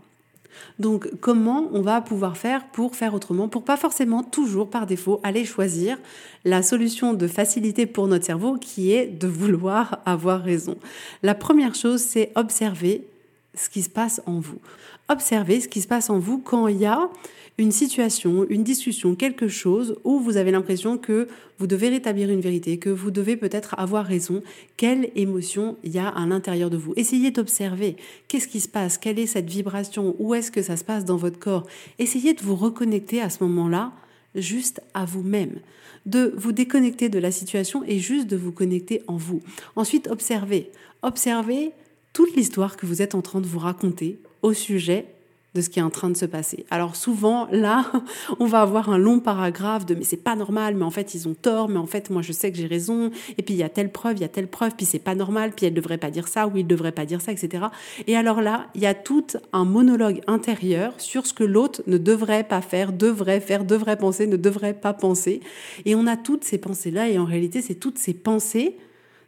Donc 0.79 1.09
comment 1.19 1.69
on 1.73 1.81
va 1.81 2.01
pouvoir 2.01 2.37
faire 2.37 2.67
pour 2.67 2.95
faire 2.95 3.13
autrement, 3.13 3.47
pour 3.47 3.63
pas 3.63 3.77
forcément 3.77 4.23
toujours 4.23 4.69
par 4.69 4.85
défaut 4.85 5.19
aller 5.23 5.45
choisir 5.45 5.97
la 6.43 6.63
solution 6.63 7.13
de 7.13 7.27
facilité 7.27 7.85
pour 7.85 8.07
notre 8.07 8.25
cerveau 8.25 8.55
qui 8.55 8.91
est 8.91 9.07
de 9.07 9.27
vouloir 9.27 9.99
avoir 10.05 10.41
raison? 10.41 10.77
La 11.23 11.35
première 11.35 11.75
chose, 11.75 12.01
c'est 12.01 12.31
observer 12.35 13.05
ce 13.53 13.69
qui 13.69 13.81
se 13.81 13.89
passe 13.89 14.21
en 14.25 14.39
vous. 14.39 14.59
Observez 15.07 15.61
ce 15.61 15.67
qui 15.67 15.81
se 15.81 15.87
passe 15.87 16.09
en 16.09 16.17
vous 16.17 16.39
quand 16.39 16.67
il 16.67 16.77
y 16.77 16.85
a 16.85 17.09
une 17.57 17.71
situation, 17.71 18.45
une 18.49 18.63
discussion, 18.63 19.15
quelque 19.15 19.47
chose 19.47 19.97
où 20.03 20.19
vous 20.19 20.35
avez 20.35 20.51
l'impression 20.51 20.97
que 20.97 21.27
vous 21.57 21.67
devez 21.67 21.89
rétablir 21.89 22.29
une 22.29 22.41
vérité, 22.41 22.79
que 22.79 22.89
vous 22.89 23.11
devez 23.11 23.37
peut-être 23.37 23.75
avoir 23.77 24.03
raison, 24.03 24.41
quelle 24.77 25.11
émotion 25.15 25.77
il 25.83 25.91
y 25.91 25.99
a 25.99 26.07
à 26.07 26.25
l'intérieur 26.25 26.69
de 26.69 26.77
vous? 26.77 26.93
Essayez 26.95 27.31
d'observer 27.31 27.97
qu'est-ce 28.27 28.47
qui 28.47 28.59
se 28.59 28.67
passe, 28.67 28.97
quelle 28.97 29.19
est 29.19 29.27
cette 29.27 29.49
vibration, 29.49 30.15
où 30.19 30.33
est-ce 30.33 30.51
que 30.51 30.61
ça 30.61 30.75
se 30.75 30.83
passe 30.83 31.05
dans 31.05 31.17
votre 31.17 31.39
corps? 31.39 31.67
Essayez 31.99 32.33
de 32.33 32.41
vous 32.41 32.55
reconnecter 32.55 33.21
à 33.21 33.29
ce 33.29 33.43
moment-là 33.43 33.93
juste 34.33 34.81
à 34.93 35.05
vous-même, 35.05 35.59
de 36.05 36.33
vous 36.35 36.51
déconnecter 36.51 37.09
de 37.09 37.19
la 37.19 37.31
situation 37.31 37.83
et 37.85 37.99
juste 37.99 38.27
de 38.27 38.35
vous 38.35 38.51
connecter 38.51 39.01
en 39.07 39.15
vous. 39.15 39.41
Ensuite, 39.75 40.07
observez. 40.07 40.71
Observez 41.03 41.71
toute 42.11 42.35
l'histoire 42.35 42.75
que 42.75 42.85
vous 42.85 43.01
êtes 43.01 43.15
en 43.15 43.21
train 43.21 43.39
de 43.39 43.47
vous 43.47 43.59
raconter 43.59 44.19
au 44.45 44.53
sujet 44.53 45.07
de 45.55 45.61
ce 45.61 45.69
qui 45.69 45.79
est 45.79 45.81
en 45.81 45.89
train 45.89 46.09
de 46.09 46.17
se 46.17 46.25
passer. 46.25 46.65
Alors 46.69 46.95
souvent, 46.97 47.47
là, 47.49 47.89
on 48.39 48.45
va 48.45 48.61
avoir 48.61 48.89
un 48.89 48.97
long 48.97 49.19
paragraphe 49.19 49.85
de 49.85 49.95
mais 49.95 50.03
c'est 50.03 50.17
pas 50.17 50.35
normal, 50.35 50.75
mais 50.75 50.83
en 50.83 50.91
fait 50.91 51.15
ils 51.15 51.27
ont 51.27 51.33
tort, 51.33 51.69
mais 51.69 51.79
en 51.79 51.85
fait 51.87 52.09
moi 52.09 52.21
je 52.21 52.31
sais 52.31 52.51
que 52.51 52.57
j'ai 52.57 52.67
raison, 52.67 53.09
et 53.37 53.41
puis 53.41 53.55
il 53.55 53.57
y 53.57 53.63
a 53.63 53.69
telle 53.69 53.91
preuve, 53.91 54.17
il 54.17 54.21
y 54.21 54.25
a 54.25 54.27
telle 54.27 54.49
preuve, 54.49 54.73
puis 54.75 54.85
c'est 54.85 54.99
pas 54.99 55.15
normal, 55.15 55.53
puis 55.55 55.65
elle 55.65 55.73
devrait 55.73 55.97
pas 55.97 56.11
dire 56.11 56.27
ça, 56.27 56.45
ou 56.45 56.57
il 56.57 56.67
devrait 56.67 56.91
pas 56.91 57.05
dire 57.05 57.21
ça, 57.21 57.31
etc. 57.31 57.67
Et 58.05 58.17
alors 58.17 58.41
là, 58.41 58.67
il 58.75 58.81
y 58.81 58.85
a 58.85 58.93
tout 58.93 59.25
un 59.53 59.65
monologue 59.65 60.19
intérieur 60.27 60.93
sur 60.97 61.25
ce 61.25 61.33
que 61.33 61.45
l'autre 61.45 61.81
ne 61.87 61.97
devrait 61.97 62.43
pas 62.43 62.61
faire, 62.61 62.91
devrait 62.91 63.39
faire, 63.39 63.63
devrait 63.63 63.97
penser, 63.97 64.27
ne 64.27 64.37
devrait 64.37 64.73
pas 64.73 64.93
penser. 64.93 65.39
Et 65.85 65.95
on 65.95 66.05
a 66.05 66.17
toutes 66.17 66.43
ces 66.43 66.57
pensées-là, 66.57 67.09
et 67.09 67.17
en 67.17 67.25
réalité, 67.25 67.61
c'est 67.61 67.75
toutes 67.75 67.97
ces 67.97 68.13
pensées 68.13 68.75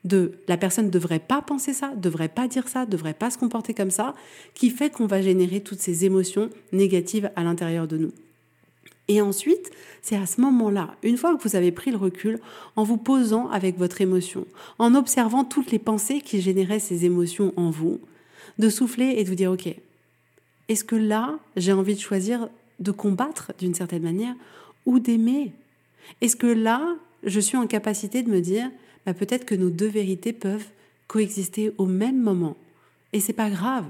de 0.03 0.33
la 0.47 0.57
personne 0.57 0.85
ne 0.85 0.91
devrait 0.91 1.19
pas 1.19 1.41
penser 1.41 1.73
ça, 1.73 1.93
devrait 1.95 2.29
pas 2.29 2.47
dire 2.47 2.67
ça, 2.67 2.85
devrait 2.85 3.13
pas 3.13 3.29
se 3.29 3.37
comporter 3.37 3.73
comme 3.73 3.91
ça, 3.91 4.15
qui 4.53 4.69
fait 4.69 4.89
qu'on 4.89 5.07
va 5.07 5.21
générer 5.21 5.61
toutes 5.61 5.79
ces 5.79 6.05
émotions 6.05 6.49
négatives 6.71 7.31
à 7.35 7.43
l'intérieur 7.43 7.87
de 7.87 7.97
nous. 7.97 8.11
Et 9.07 9.21
ensuite, 9.21 9.71
c'est 10.01 10.17
à 10.17 10.25
ce 10.25 10.41
moment-là, 10.41 10.95
une 11.01 11.17
fois 11.17 11.35
que 11.35 11.47
vous 11.47 11.55
avez 11.55 11.71
pris 11.71 11.91
le 11.91 11.97
recul, 11.97 12.39
en 12.75 12.83
vous 12.83 12.97
posant 12.97 13.49
avec 13.49 13.77
votre 13.77 14.01
émotion, 14.01 14.45
en 14.79 14.95
observant 14.95 15.45
toutes 15.45 15.71
les 15.71 15.79
pensées 15.79 16.19
qui 16.19 16.41
généraient 16.41 16.79
ces 16.79 17.05
émotions 17.05 17.53
en 17.55 17.69
vous, 17.69 17.99
de 18.59 18.69
souffler 18.69 19.15
et 19.17 19.23
de 19.23 19.29
vous 19.29 19.35
dire, 19.35 19.51
OK, 19.51 19.67
est-ce 20.67 20.83
que 20.83 20.95
là, 20.95 21.39
j'ai 21.55 21.71
envie 21.71 21.95
de 21.95 21.99
choisir 21.99 22.49
de 22.79 22.91
combattre 22.91 23.53
d'une 23.59 23.73
certaine 23.73 24.03
manière 24.03 24.35
ou 24.85 24.99
d'aimer? 24.99 25.53
Est-ce 26.21 26.35
que 26.35 26.47
là, 26.47 26.95
je 27.23 27.39
suis 27.39 27.57
en 27.57 27.67
capacité 27.67 28.23
de 28.23 28.29
me 28.29 28.41
dire, 28.41 28.69
bah, 29.07 29.13
peut-être 29.13 29.45
que 29.45 29.55
nos 29.55 29.69
deux 29.69 29.87
vérités 29.87 30.33
peuvent 30.33 30.67
coexister 31.07 31.71
au 31.77 31.85
même 31.85 32.21
moment. 32.21 32.57
Et 33.13 33.21
c'est 33.21 33.31
pas 33.31 33.49
grave. 33.49 33.85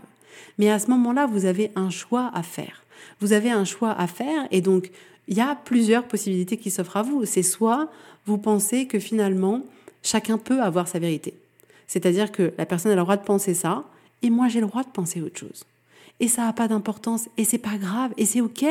Mais 0.60 0.70
à 0.70 0.78
ce 0.78 0.92
moment-là, 0.92 1.26
vous 1.26 1.46
avez 1.46 1.72
un 1.76 1.90
choix 1.90 2.30
à 2.36 2.44
faire. 2.44 2.84
Vous 3.20 3.34
avez 3.34 3.50
un 3.50 3.66
choix 3.66 3.92
à 3.92 4.06
faire 4.06 4.48
et 4.52 4.62
donc 4.62 4.92
il 5.28 5.36
y 5.36 5.42
a 5.42 5.56
plusieurs 5.56 6.04
possibilités 6.04 6.58
qui 6.58 6.70
s'offrent 6.70 6.98
à 6.98 7.02
vous. 7.02 7.26
C'est 7.26 7.42
soit 7.42 7.90
vous 8.28 8.38
pensez 8.38 8.86
que 8.86 9.00
finalement 9.00 9.64
chacun 10.04 10.38
peut 10.38 10.62
avoir 10.62 10.88
sa 10.88 11.00
vérité. 11.00 11.34
C'est-à-dire 11.88 12.32
que 12.32 12.54
la 12.60 12.68
personne 12.68 12.92
a 12.92 12.96
le 12.96 13.02
droit 13.02 13.18
de 13.18 13.24
penser 13.24 13.56
ça 13.56 13.86
et 14.22 14.30
moi 14.30 14.50
j'ai 14.50 14.62
le 14.62 14.68
droit 14.68 14.84
de 14.84 14.90
penser 14.90 15.20
autre 15.20 15.40
chose. 15.40 15.66
Et 16.20 16.28
ça 16.28 16.44
n'a 16.44 16.54
pas 16.54 16.68
d'importance 16.68 17.28
et 17.38 17.44
c'est 17.44 17.58
pas 17.58 17.78
grave 17.78 18.12
et 18.18 18.26
c'est 18.28 18.42
ok 18.42 18.64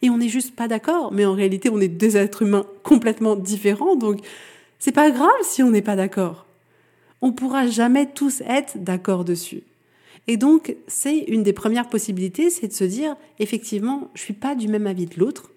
et 0.00 0.08
on 0.08 0.16
n'est 0.16 0.30
juste 0.30 0.56
pas 0.56 0.66
d'accord. 0.66 1.12
Mais 1.12 1.26
en 1.26 1.34
réalité, 1.34 1.68
on 1.68 1.78
est 1.78 1.88
deux 1.88 2.16
êtres 2.16 2.40
humains 2.40 2.64
complètement 2.84 3.36
différents 3.36 3.96
donc 3.96 4.20
c'est 4.80 4.92
pas 4.92 5.10
grave 5.10 5.30
si 5.42 5.62
on 5.62 5.70
n'est 5.70 5.82
pas 5.82 5.94
d'accord. 5.94 6.46
On 7.22 7.32
pourra 7.32 7.68
jamais 7.68 8.06
tous 8.06 8.40
être 8.40 8.82
d'accord 8.82 9.24
dessus. 9.24 9.62
Et 10.26 10.36
donc, 10.36 10.74
c'est 10.88 11.18
une 11.18 11.42
des 11.42 11.52
premières 11.52 11.88
possibilités, 11.88 12.50
c'est 12.50 12.68
de 12.68 12.72
se 12.72 12.84
dire, 12.84 13.14
effectivement, 13.38 14.10
je 14.14 14.22
suis 14.22 14.34
pas 14.34 14.54
du 14.54 14.68
même 14.68 14.86
avis 14.86 15.06
de 15.06 15.18
l'autre, 15.18 15.50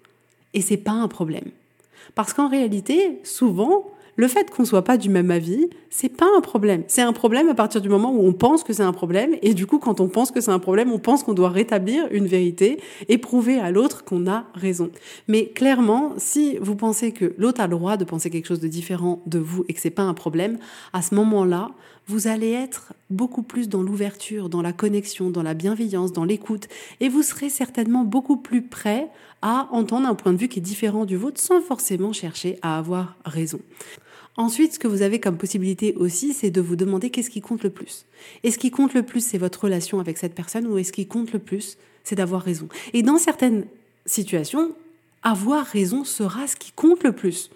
et 0.52 0.60
c'est 0.60 0.76
pas 0.76 0.92
un 0.92 1.08
problème. 1.08 1.50
Parce 2.14 2.32
qu'en 2.34 2.48
réalité, 2.48 3.18
souvent, 3.24 3.90
le 4.16 4.28
fait 4.28 4.50
qu'on 4.50 4.64
soit 4.64 4.84
pas 4.84 4.96
du 4.96 5.08
même 5.08 5.30
avis, 5.30 5.68
c'est 5.90 6.08
pas 6.08 6.26
un 6.36 6.40
problème. 6.40 6.84
C'est 6.86 7.02
un 7.02 7.12
problème 7.12 7.48
à 7.48 7.54
partir 7.54 7.80
du 7.80 7.88
moment 7.88 8.12
où 8.12 8.26
on 8.26 8.32
pense 8.32 8.64
que 8.64 8.72
c'est 8.72 8.82
un 8.82 8.92
problème, 8.92 9.36
et 9.42 9.54
du 9.54 9.66
coup, 9.66 9.78
quand 9.78 10.00
on 10.00 10.08
pense 10.08 10.30
que 10.30 10.40
c'est 10.40 10.50
un 10.50 10.58
problème, 10.58 10.92
on 10.92 10.98
pense 10.98 11.22
qu'on 11.22 11.34
doit 11.34 11.50
rétablir 11.50 12.06
une 12.10 12.26
vérité 12.26 12.80
et 13.08 13.18
prouver 13.18 13.58
à 13.58 13.70
l'autre 13.70 14.04
qu'on 14.04 14.26
a 14.26 14.44
raison. 14.54 14.90
Mais 15.28 15.46
clairement, 15.46 16.12
si 16.16 16.58
vous 16.60 16.76
pensez 16.76 17.12
que 17.12 17.34
l'autre 17.38 17.60
a 17.60 17.66
le 17.66 17.76
droit 17.76 17.96
de 17.96 18.04
penser 18.04 18.30
quelque 18.30 18.46
chose 18.46 18.60
de 18.60 18.68
différent 18.68 19.22
de 19.26 19.38
vous 19.38 19.64
et 19.68 19.74
que 19.74 19.80
c'est 19.80 19.90
pas 19.90 20.02
un 20.02 20.14
problème, 20.14 20.58
à 20.92 21.02
ce 21.02 21.14
moment-là, 21.14 21.70
vous 22.06 22.28
allez 22.28 22.52
être 22.52 22.92
beaucoup 23.08 23.42
plus 23.42 23.68
dans 23.68 23.82
l'ouverture, 23.82 24.48
dans 24.48 24.60
la 24.60 24.72
connexion, 24.72 25.30
dans 25.30 25.42
la 25.42 25.54
bienveillance, 25.54 26.12
dans 26.12 26.24
l'écoute, 26.24 26.68
et 27.00 27.08
vous 27.08 27.22
serez 27.22 27.48
certainement 27.48 28.04
beaucoup 28.04 28.36
plus 28.36 28.62
prêt 28.62 29.08
à 29.40 29.68
entendre 29.72 30.08
un 30.08 30.14
point 30.14 30.32
de 30.32 30.38
vue 30.38 30.48
qui 30.48 30.58
est 30.58 30.62
différent 30.62 31.04
du 31.04 31.16
vôtre 31.16 31.40
sans 31.40 31.60
forcément 31.60 32.12
chercher 32.12 32.58
à 32.62 32.78
avoir 32.78 33.16
raison. 33.24 33.58
Ensuite, 34.36 34.74
ce 34.74 34.78
que 34.80 34.88
vous 34.88 35.02
avez 35.02 35.20
comme 35.20 35.36
possibilité 35.36 35.94
aussi, 35.94 36.32
c'est 36.32 36.50
de 36.50 36.60
vous 36.60 36.74
demander 36.74 37.10
qu'est-ce 37.10 37.30
qui 37.30 37.40
compte 37.40 37.62
le 37.62 37.70
plus. 37.70 38.04
Est-ce 38.42 38.58
qui 38.58 38.72
compte 38.72 38.94
le 38.94 39.04
plus, 39.04 39.24
c'est 39.24 39.38
votre 39.38 39.64
relation 39.64 40.00
avec 40.00 40.18
cette 40.18 40.34
personne 40.34 40.66
ou 40.66 40.76
est-ce 40.76 40.92
qui 40.92 41.06
compte 41.06 41.32
le 41.32 41.38
plus, 41.38 41.78
c'est 42.02 42.16
d'avoir 42.16 42.42
raison? 42.42 42.68
Et 42.92 43.02
dans 43.02 43.18
certaines 43.18 43.64
situations, 44.06 44.72
avoir 45.22 45.64
raison 45.64 46.04
sera 46.04 46.48
ce 46.48 46.56
qui 46.56 46.72
compte 46.72 47.04
le 47.04 47.12
plus 47.12 47.50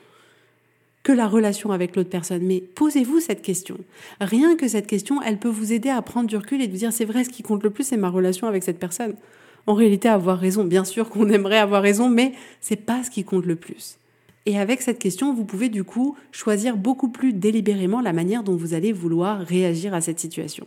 que 1.02 1.12
la 1.12 1.26
relation 1.26 1.72
avec 1.72 1.96
l'autre 1.96 2.10
personne. 2.10 2.42
Mais 2.42 2.60
posez-vous 2.60 3.20
cette 3.20 3.42
question. 3.42 3.78
Rien 4.20 4.56
que 4.56 4.68
cette 4.68 4.86
question, 4.86 5.20
elle 5.22 5.38
peut 5.38 5.48
vous 5.48 5.72
aider 5.72 5.88
à 5.88 6.00
prendre 6.02 6.28
du 6.28 6.36
recul 6.36 6.62
et 6.62 6.66
de 6.66 6.72
vous 6.72 6.78
dire 6.78 6.92
c'est 6.92 7.04
vrai, 7.04 7.24
ce 7.24 7.30
qui 7.30 7.42
compte 7.42 7.62
le 7.62 7.70
plus, 7.70 7.84
c'est 7.84 7.96
ma 7.96 8.10
relation 8.10 8.46
avec 8.46 8.62
cette 8.62 8.78
personne. 8.78 9.14
En 9.66 9.74
réalité, 9.74 10.08
avoir 10.08 10.38
raison, 10.38 10.64
bien 10.64 10.84
sûr 10.84 11.08
qu'on 11.08 11.28
aimerait 11.30 11.58
avoir 11.58 11.82
raison, 11.82 12.08
mais 12.08 12.32
c'est 12.60 12.76
pas 12.76 13.02
ce 13.02 13.10
qui 13.10 13.24
compte 13.24 13.46
le 13.46 13.56
plus. 13.56 13.97
Et 14.48 14.58
avec 14.58 14.80
cette 14.80 14.98
question, 14.98 15.34
vous 15.34 15.44
pouvez 15.44 15.68
du 15.68 15.84
coup 15.84 16.16
choisir 16.32 16.78
beaucoup 16.78 17.10
plus 17.10 17.34
délibérément 17.34 18.00
la 18.00 18.14
manière 18.14 18.42
dont 18.42 18.56
vous 18.56 18.72
allez 18.72 18.94
vouloir 18.94 19.40
réagir 19.40 19.92
à 19.92 20.00
cette 20.00 20.18
situation. 20.18 20.66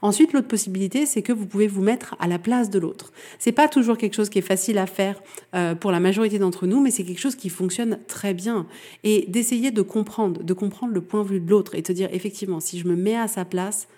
Ensuite, 0.00 0.32
l'autre 0.32 0.46
possibilité, 0.46 1.06
c'est 1.06 1.22
que 1.22 1.32
vous 1.32 1.44
pouvez 1.44 1.66
vous 1.66 1.82
mettre 1.82 2.14
à 2.20 2.28
la 2.28 2.38
place 2.38 2.70
de 2.70 2.78
l'autre. 2.78 3.12
C'est 3.40 3.50
pas 3.50 3.66
toujours 3.66 3.98
quelque 3.98 4.14
chose 4.14 4.28
qui 4.28 4.38
est 4.38 4.42
facile 4.42 4.78
à 4.78 4.86
faire 4.86 5.20
euh, 5.56 5.74
pour 5.74 5.90
la 5.90 5.98
majorité 5.98 6.38
d'entre 6.38 6.68
nous, 6.68 6.80
mais 6.80 6.92
c'est 6.92 7.02
quelque 7.02 7.18
chose 7.18 7.34
qui 7.34 7.48
fonctionne 7.48 7.98
très 8.06 8.32
bien. 8.32 8.68
Et 9.02 9.26
d'essayer 9.26 9.72
de 9.72 9.82
comprendre, 9.82 10.44
de 10.44 10.54
comprendre 10.54 10.94
le 10.94 11.00
point 11.00 11.24
de 11.24 11.28
vue 11.28 11.40
de 11.40 11.50
l'autre 11.50 11.74
et 11.74 11.82
de 11.82 11.92
dire 11.92 12.08
effectivement, 12.12 12.60
si 12.60 12.78
je 12.78 12.86
me 12.86 12.94
mets 12.94 13.16
à 13.16 13.26
sa 13.26 13.44
place, 13.44 13.88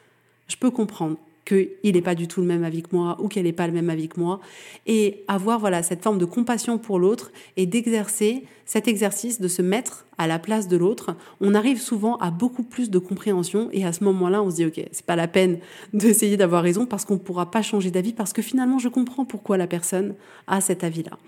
je 0.46 0.56
peux 0.56 0.70
comprendre 0.70 1.18
qu'il 1.48 1.94
n'est 1.94 2.02
pas 2.02 2.14
du 2.14 2.28
tout 2.28 2.42
le 2.42 2.46
même 2.46 2.62
avis 2.62 2.82
que 2.82 2.88
moi 2.92 3.16
ou 3.20 3.28
qu'elle 3.28 3.44
n'est 3.44 3.52
pas 3.52 3.66
le 3.66 3.72
même 3.72 3.88
avis 3.88 4.08
que 4.08 4.20
moi. 4.20 4.40
Et 4.86 5.24
avoir 5.28 5.58
voilà 5.58 5.82
cette 5.82 6.02
forme 6.02 6.18
de 6.18 6.26
compassion 6.26 6.78
pour 6.78 6.98
l'autre 6.98 7.32
et 7.56 7.64
d'exercer 7.64 8.44
cet 8.66 8.86
exercice 8.86 9.40
de 9.40 9.48
se 9.48 9.62
mettre 9.62 10.04
à 10.18 10.26
la 10.26 10.38
place 10.38 10.68
de 10.68 10.76
l'autre, 10.76 11.16
on 11.40 11.54
arrive 11.54 11.80
souvent 11.80 12.16
à 12.18 12.30
beaucoup 12.30 12.62
plus 12.62 12.90
de 12.90 12.98
compréhension 12.98 13.70
et 13.72 13.86
à 13.86 13.94
ce 13.94 14.04
moment-là, 14.04 14.42
on 14.42 14.50
se 14.50 14.56
dit 14.56 14.66
ok, 14.66 14.84
c'est 14.92 15.06
pas 15.06 15.16
la 15.16 15.26
peine 15.26 15.58
d'essayer 15.94 16.36
d'avoir 16.36 16.62
raison 16.62 16.84
parce 16.84 17.06
qu'on 17.06 17.14
ne 17.14 17.18
pourra 17.18 17.50
pas 17.50 17.62
changer 17.62 17.90
d'avis 17.90 18.12
parce 18.12 18.34
que 18.34 18.42
finalement, 18.42 18.78
je 18.78 18.88
comprends 18.88 19.24
pourquoi 19.24 19.56
la 19.56 19.66
personne 19.66 20.14
a 20.46 20.60
cet 20.60 20.84
avis-là. 20.84 21.18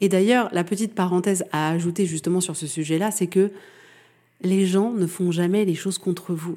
Et 0.00 0.08
d'ailleurs, 0.08 0.50
la 0.52 0.62
petite 0.62 0.94
parenthèse 0.94 1.44
à 1.50 1.70
ajouter 1.70 2.06
justement 2.06 2.40
sur 2.40 2.56
ce 2.56 2.68
sujet-là, 2.68 3.10
c'est 3.10 3.26
que 3.26 3.50
les 4.42 4.66
gens 4.66 4.92
ne 4.92 5.06
font 5.06 5.32
jamais 5.32 5.64
les 5.64 5.74
choses 5.74 5.98
contre 5.98 6.32
vous. 6.32 6.56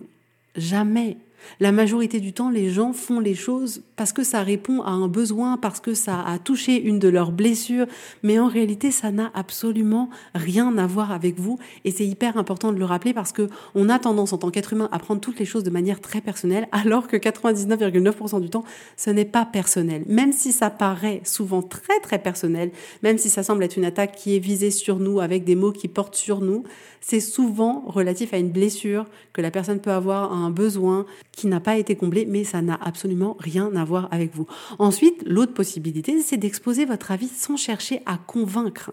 Jamais. 0.55 1.17
La 1.59 1.71
majorité 1.71 2.19
du 2.19 2.33
temps, 2.33 2.49
les 2.49 2.69
gens 2.69 2.93
font 2.93 3.19
les 3.19 3.35
choses 3.35 3.83
parce 3.95 4.13
que 4.13 4.23
ça 4.23 4.41
répond 4.41 4.81
à 4.81 4.89
un 4.89 5.07
besoin, 5.07 5.57
parce 5.57 5.79
que 5.79 5.93
ça 5.93 6.21
a 6.21 6.39
touché 6.39 6.81
une 6.81 6.99
de 6.99 7.07
leurs 7.07 7.31
blessures, 7.31 7.85
mais 8.23 8.39
en 8.39 8.47
réalité, 8.47 8.91
ça 8.91 9.11
n'a 9.11 9.31
absolument 9.33 10.09
rien 10.33 10.77
à 10.77 10.87
voir 10.87 11.11
avec 11.11 11.39
vous. 11.39 11.59
Et 11.85 11.91
c'est 11.91 12.05
hyper 12.05 12.37
important 12.37 12.71
de 12.71 12.79
le 12.79 12.85
rappeler 12.85 13.13
parce 13.13 13.31
que 13.31 13.47
on 13.75 13.89
a 13.89 13.99
tendance 13.99 14.33
en 14.33 14.37
tant 14.37 14.49
qu'être 14.49 14.73
humain 14.73 14.89
à 14.91 14.99
prendre 14.99 15.21
toutes 15.21 15.39
les 15.39 15.45
choses 15.45 15.63
de 15.63 15.69
manière 15.69 16.01
très 16.01 16.21
personnelle, 16.21 16.67
alors 16.71 17.07
que 17.07 17.17
99,9% 17.17 18.41
du 18.41 18.49
temps, 18.49 18.63
ce 18.97 19.09
n'est 19.09 19.25
pas 19.25 19.45
personnel. 19.45 20.03
Même 20.07 20.33
si 20.33 20.51
ça 20.51 20.69
paraît 20.69 21.21
souvent 21.23 21.61
très 21.61 21.99
très 21.99 22.19
personnel, 22.19 22.71
même 23.03 23.17
si 23.17 23.29
ça 23.29 23.43
semble 23.43 23.63
être 23.63 23.77
une 23.77 23.85
attaque 23.85 24.15
qui 24.15 24.35
est 24.35 24.39
visée 24.39 24.71
sur 24.71 24.99
nous 24.99 25.19
avec 25.19 25.43
des 25.43 25.55
mots 25.55 25.71
qui 25.71 25.87
portent 25.87 26.15
sur 26.15 26.41
nous, 26.41 26.63
c'est 27.01 27.19
souvent 27.19 27.83
relatif 27.87 28.33
à 28.33 28.37
une 28.37 28.51
blessure 28.51 29.07
que 29.33 29.41
la 29.41 29.51
personne 29.51 29.79
peut 29.79 29.91
avoir, 29.91 30.31
à 30.31 30.35
un 30.35 30.51
besoin 30.51 31.05
qui 31.31 31.47
n'a 31.47 31.59
pas 31.59 31.77
été 31.77 31.95
comblé, 31.95 32.25
mais 32.25 32.43
ça 32.43 32.61
n'a 32.61 32.77
absolument 32.81 33.37
rien 33.39 33.75
à 33.75 33.85
voir 33.85 34.07
avec 34.11 34.35
vous. 34.35 34.47
Ensuite, 34.79 35.23
l'autre 35.25 35.53
possibilité, 35.53 36.21
c'est 36.21 36.37
d'exposer 36.37 36.85
votre 36.85 37.11
avis 37.11 37.29
sans 37.29 37.57
chercher 37.57 38.01
à 38.05 38.17
convaincre 38.17 38.91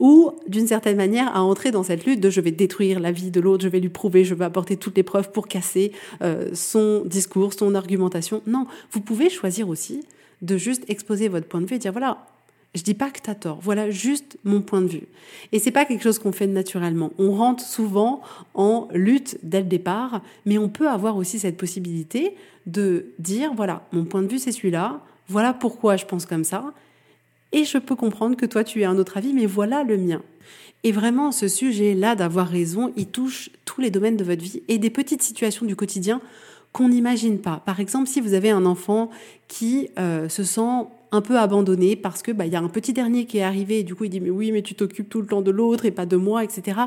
ou 0.00 0.32
d'une 0.48 0.66
certaine 0.66 0.96
manière 0.96 1.36
à 1.36 1.42
entrer 1.42 1.70
dans 1.70 1.82
cette 1.82 2.06
lutte 2.06 2.20
de 2.20 2.30
je 2.30 2.40
vais 2.40 2.50
détruire 2.50 2.98
la 2.98 3.12
vie 3.12 3.30
de 3.30 3.40
l'autre, 3.40 3.62
je 3.62 3.68
vais 3.68 3.80
lui 3.80 3.90
prouver, 3.90 4.24
je 4.24 4.34
vais 4.34 4.46
apporter 4.46 4.76
toutes 4.76 4.96
les 4.96 5.02
preuves 5.02 5.30
pour 5.30 5.46
casser 5.46 5.92
euh, 6.22 6.48
son 6.54 7.02
discours, 7.04 7.52
son 7.52 7.74
argumentation. 7.74 8.42
Non, 8.46 8.66
vous 8.92 9.02
pouvez 9.02 9.28
choisir 9.28 9.68
aussi 9.68 10.00
de 10.40 10.56
juste 10.56 10.88
exposer 10.88 11.28
votre 11.28 11.46
point 11.46 11.60
de 11.60 11.66
vue 11.66 11.76
et 11.76 11.78
dire 11.78 11.92
voilà, 11.92 12.26
je 12.74 12.82
dis 12.82 12.94
pas 12.94 13.10
que 13.10 13.20
tu 13.20 13.30
as 13.30 13.34
tort. 13.34 13.58
Voilà 13.60 13.90
juste 13.90 14.38
mon 14.44 14.60
point 14.60 14.80
de 14.80 14.86
vue. 14.86 15.08
Et 15.52 15.58
c'est 15.58 15.70
pas 15.70 15.84
quelque 15.84 16.02
chose 16.02 16.18
qu'on 16.18 16.32
fait 16.32 16.46
naturellement. 16.46 17.10
On 17.18 17.32
rentre 17.32 17.64
souvent 17.64 18.22
en 18.54 18.88
lutte 18.92 19.38
dès 19.42 19.60
le 19.60 19.66
départ, 19.66 20.22
mais 20.46 20.58
on 20.58 20.68
peut 20.68 20.88
avoir 20.88 21.16
aussi 21.16 21.38
cette 21.38 21.56
possibilité 21.56 22.36
de 22.66 23.06
dire 23.18 23.52
voilà, 23.54 23.86
mon 23.92 24.04
point 24.04 24.22
de 24.22 24.28
vue 24.28 24.38
c'est 24.38 24.52
celui-là. 24.52 25.00
Voilà 25.28 25.52
pourquoi 25.52 25.96
je 25.96 26.06
pense 26.06 26.26
comme 26.26 26.44
ça. 26.44 26.72
Et 27.52 27.64
je 27.64 27.78
peux 27.78 27.96
comprendre 27.96 28.36
que 28.36 28.46
toi 28.46 28.62
tu 28.62 28.80
aies 28.82 28.84
un 28.84 28.98
autre 28.98 29.16
avis, 29.16 29.32
mais 29.32 29.46
voilà 29.46 29.82
le 29.82 29.96
mien. 29.96 30.22
Et 30.82 30.92
vraiment, 30.92 31.30
ce 31.30 31.46
sujet-là 31.46 32.16
d'avoir 32.16 32.48
raison, 32.48 32.92
il 32.96 33.06
touche 33.06 33.50
tous 33.66 33.80
les 33.80 33.90
domaines 33.90 34.16
de 34.16 34.24
votre 34.24 34.42
vie 34.42 34.62
et 34.68 34.78
des 34.78 34.88
petites 34.88 35.22
situations 35.22 35.66
du 35.66 35.76
quotidien 35.76 36.22
qu'on 36.72 36.88
n'imagine 36.88 37.38
pas. 37.38 37.62
Par 37.64 37.80
exemple, 37.80 38.08
si 38.08 38.20
vous 38.20 38.34
avez 38.34 38.50
un 38.50 38.64
enfant 38.64 39.10
qui 39.48 39.90
euh, 39.98 40.28
se 40.28 40.44
sent 40.44 40.86
un 41.12 41.20
peu 41.20 41.38
abandonné 41.38 41.96
parce 41.96 42.22
que 42.22 42.30
bah 42.30 42.46
il 42.46 42.52
y 42.52 42.56
a 42.56 42.60
un 42.60 42.68
petit 42.68 42.92
dernier 42.92 43.26
qui 43.26 43.38
est 43.38 43.42
arrivé 43.42 43.80
et 43.80 43.82
du 43.82 43.96
coup 43.96 44.04
il 44.04 44.10
dit 44.10 44.20
mais 44.20 44.30
oui 44.30 44.52
mais 44.52 44.62
tu 44.62 44.74
t'occupes 44.74 45.08
tout 45.08 45.20
le 45.20 45.26
temps 45.26 45.42
de 45.42 45.50
l'autre 45.50 45.84
et 45.84 45.90
pas 45.90 46.06
de 46.06 46.16
moi 46.16 46.44
etc. 46.44 46.82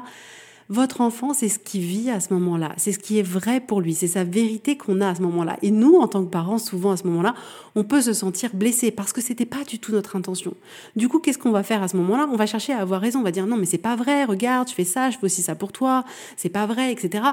Votre 0.74 1.02
enfant, 1.02 1.36
c'est 1.36 1.50
ce 1.50 1.60
qui 1.60 1.80
vit 1.80 2.10
à 2.10 2.20
ce 2.20 2.34
moment-là, 2.34 2.74
c'est 2.78 2.94
ce 2.94 2.98
qui 2.98 3.20
est 3.20 3.22
vrai 3.22 3.60
pour 3.60 3.80
lui, 3.80 3.94
c'est 3.94 4.08
sa 4.08 4.24
vérité 4.24 4.76
qu'on 4.76 5.02
a 5.02 5.10
à 5.10 5.14
ce 5.14 5.22
moment-là. 5.22 5.56
Et 5.62 5.70
nous, 5.70 5.98
en 5.98 6.08
tant 6.08 6.26
que 6.26 6.32
parents, 6.32 6.58
souvent 6.58 6.90
à 6.90 6.98
ce 6.98 7.04
moment-là, 7.04 7.36
on 7.76 7.84
peut 7.84 8.02
se 8.02 8.12
sentir 8.12 8.56
blessé 8.56 8.90
parce 8.90 9.14
que 9.14 9.22
c'était 9.22 9.46
pas 9.46 9.64
du 9.66 9.78
tout 9.78 9.92
notre 9.92 10.16
intention. 10.16 10.56
Du 10.96 11.10
coup, 11.10 11.20
qu'est-ce 11.20 11.38
qu'on 11.38 11.52
va 11.52 11.62
faire 11.62 11.84
à 11.84 11.90
ce 11.90 11.98
moment-là? 11.98 12.28
On 12.32 12.38
va 12.38 12.48
chercher 12.48 12.74
à 12.74 12.80
avoir 12.80 13.02
raison, 13.02 13.20
on 13.20 13.24
va 13.24 13.30
dire 13.30 13.46
non 13.46 13.56
mais 13.56 13.68
c'est 13.68 13.78
pas 13.78 13.96
vrai, 13.96 14.26
regarde, 14.26 14.68
je 14.68 14.74
fais 14.74 14.84
ça, 14.84 15.12
je 15.12 15.20
fais 15.20 15.26
aussi 15.26 15.44
ça 15.44 15.54
pour 15.54 15.72
toi, 15.72 16.06
c'est 16.38 16.50
pas 16.50 16.66
vrai, 16.66 16.92
etc. 16.92 17.24